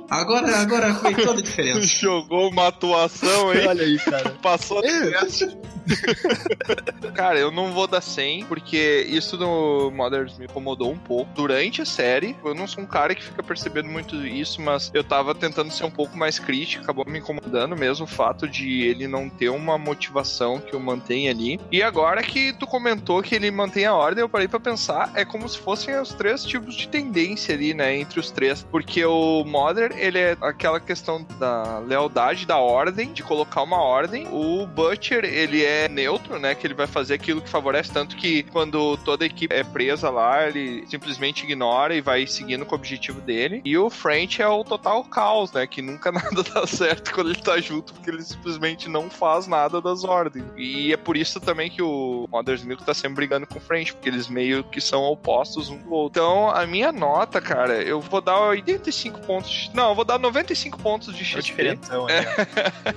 [0.09, 1.81] Agora, agora fez toda a diferença.
[1.81, 4.29] Jogou uma atuação aí, Olha aí, cara.
[4.41, 5.47] passou teste.
[7.15, 11.31] Cara, eu não vou dar 100, porque isso no Mothers me incomodou um pouco.
[11.33, 15.03] Durante a série, eu não sou um cara que fica percebendo muito isso, mas eu
[15.03, 19.07] tava tentando ser um pouco mais crítico, acabou me incomodando mesmo o fato de ele
[19.07, 21.59] não ter uma motivação que o mantém ali.
[21.71, 25.25] E agora que tu comentou que ele mantém a ordem, eu parei pra pensar, é
[25.25, 28.63] como se fossem os três tipos de tendência ali, né, entre os três.
[28.63, 34.27] Porque o Mother, ele é aquela questão da lealdade, da ordem, de colocar uma ordem.
[34.31, 38.43] O Butcher, ele é neutro, né, que ele vai fazer aquilo que favorece, tanto que
[38.43, 42.77] quando toda a equipe é presa lá, ele simplesmente ignora e vai seguindo com o
[42.77, 43.61] objetivo dele.
[43.65, 47.41] E o French é o total caos, né, que nunca nada dá certo quando ele
[47.41, 50.45] tá junto, porque ele simplesmente não faz nada das ordens.
[50.57, 53.93] E é por isso também que o Mother's Milk tá sempre brigando com o French,
[53.93, 56.21] porque eles meio que são opostos um do outro.
[56.21, 59.49] Então, a minha nota, cara, eu vou dar 85 pontos.
[59.51, 61.41] de- Não, eu vou dar 95 pontos de É XP.
[61.41, 62.21] diferentão, É.
[62.21, 62.35] né?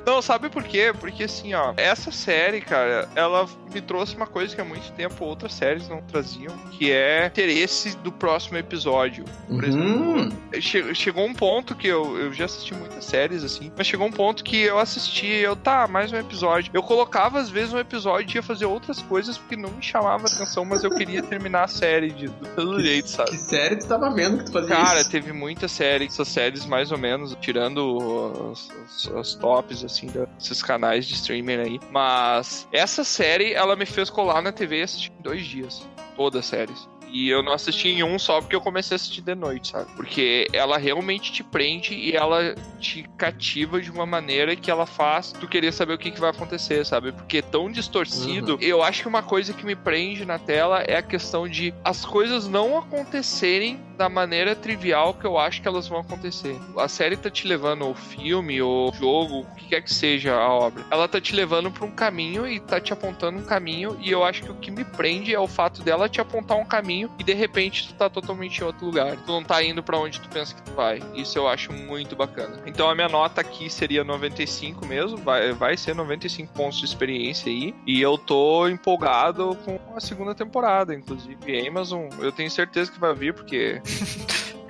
[0.07, 0.93] Não, sabe por quê?
[0.99, 5.25] Porque assim, ó, essa série, cara, ela me trouxe uma coisa que há muito tempo
[5.25, 7.62] outras séries não traziam, que é interesse
[8.03, 9.25] do próximo episódio.
[9.49, 10.29] Por exemplo, Hum,
[10.61, 14.11] che- chegou um ponto que eu, eu já assisti muitas séries assim, mas chegou um
[14.13, 16.71] ponto que eu assisti, eu tá, mais um episódio.
[16.75, 20.27] Eu colocava às vezes um episódio e ia fazer outras coisas porque não me chamava
[20.27, 23.31] atenção, mas eu queria terminar a série de, do pelo jeito, sabe?
[23.31, 25.11] que série tu tava vendo que tu fazia Cara, isso?
[25.11, 28.69] teve muita série, essas séries mais ou menos, tirando as,
[29.07, 30.09] as- as tops, assim,
[30.39, 31.81] desses canais de streaming aí.
[31.91, 35.87] Mas essa série, ela me fez colar na TV e assistir em dois dias.
[36.17, 36.89] Todas as séries.
[37.13, 39.91] E eu não assisti em um só porque eu comecei a assistir de noite, sabe?
[39.95, 45.31] Porque ela realmente te prende e ela te cativa de uma maneira que ela faz
[45.33, 47.13] tu querer saber o que, que vai acontecer, sabe?
[47.13, 48.59] Porque é tão distorcido.
[48.61, 52.05] Eu acho que uma coisa que me prende na tela é a questão de as
[52.05, 56.59] coisas não acontecerem da maneira trivial que eu acho que elas vão acontecer.
[56.77, 60.49] A série tá te levando, ou filme, ou jogo, o que quer que seja a
[60.49, 60.85] obra.
[60.91, 63.97] Ela tá te levando pra um caminho e tá te apontando um caminho.
[64.01, 66.65] E eu acho que o que me prende é o fato dela te apontar um
[66.65, 69.17] caminho e de repente tu tá totalmente em outro lugar.
[69.17, 71.01] Tu não tá indo pra onde tu pensa que tu vai.
[71.15, 72.61] Isso eu acho muito bacana.
[72.67, 75.17] Então a minha nota aqui seria 95 mesmo.
[75.19, 77.75] Vai, vai ser 95 pontos de experiência aí.
[77.87, 80.95] E eu tô empolgado com a segunda temporada.
[80.95, 83.81] Inclusive, Amazon, eu tenho certeza que vai vir, porque.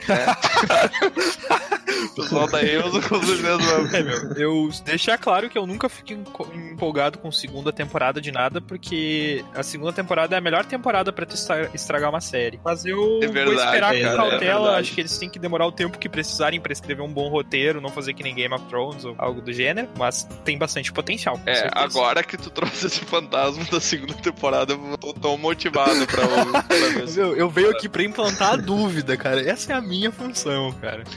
[2.04, 4.00] O pessoal da Enzo com certeza vai.
[4.00, 6.12] É, meu, eu deixar claro que eu nunca fico
[6.54, 11.24] empolgado com segunda temporada de nada, porque a segunda temporada é a melhor temporada pra
[11.26, 12.60] tu estra- estragar uma série.
[12.64, 15.38] Mas eu É vou verdade, esperar é, com é cautela, acho que eles têm que
[15.38, 18.54] demorar o tempo que precisarem pra escrever um bom roteiro, não fazer que nem Game
[18.54, 21.40] of Thrones ou algo do gênero, mas tem bastante potencial.
[21.46, 21.84] É, certeza.
[21.84, 26.26] agora que tu trouxe esse fantasma da segunda temporada, eu tô tão motivado pra,
[26.62, 29.40] pra ver esse- Eu, eu venho aqui pra implantar a dúvida, cara.
[29.48, 31.04] Essa é a minha função, cara.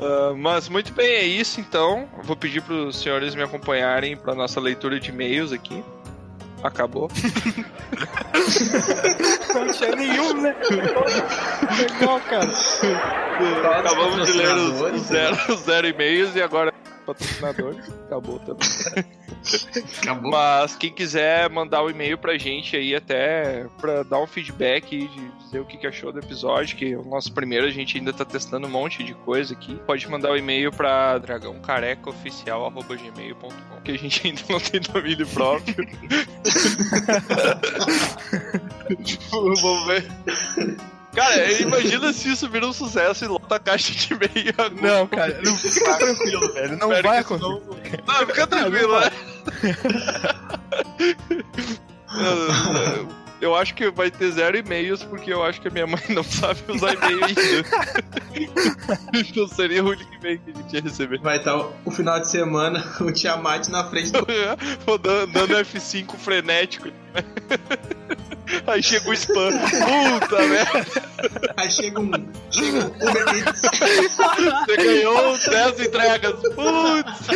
[0.00, 2.08] Ah, mas muito bem, é isso então.
[2.22, 5.82] Vou pedir pros senhores me acompanharem pra nossa leitura de e-mails aqui.
[6.62, 7.10] Acabou.
[9.54, 10.54] Não tinha nenhum, né?
[11.78, 12.50] Legal, cara.
[13.78, 16.72] Acabamos de ler os, os zero, os zero e-mails e agora
[17.04, 17.86] patrocinadores.
[18.06, 18.66] Acabou também.
[20.02, 20.30] Acabou.
[20.30, 25.08] Mas quem quiser mandar o e-mail pra gente aí, até pra dar um feedback aí,
[25.08, 28.12] de dizer o que que achou do episódio, que o nosso primeiro a gente ainda
[28.12, 29.76] tá testando um monte de coisa aqui.
[29.86, 35.76] Pode mandar o e-mail pra dragãocarecaoficial.gmail.com que a gente ainda não tem domínio próprio.
[39.30, 40.04] Vamos ver.
[41.14, 44.98] Cara, imagina se isso vira um sucesso e lota a caixa de e-mail agora.
[44.98, 46.76] Não, cara, não fica tranquilo, velho.
[46.76, 47.48] Não vai acontecer.
[47.48, 49.10] Não, não fica tranquilo, né?
[53.44, 56.22] Eu- acho que vai ter zero e-mails porque eu acho que a minha mãe não
[56.24, 58.98] sabe usar e-mail ainda.
[59.28, 61.20] então seria o único e-mail que a gente ia receber.
[61.20, 64.26] Vai estar o, o final de semana o Tiamat na frente do.
[64.84, 66.88] Vou dando, dando F5 frenético.
[68.66, 69.50] Aí chega o spam.
[70.20, 70.86] Puta merda,
[71.56, 72.10] Aí chega um.
[72.50, 73.60] Chega um Uber Eats.
[74.66, 76.34] você ganhou 10 entregas.
[76.54, 77.28] Putz!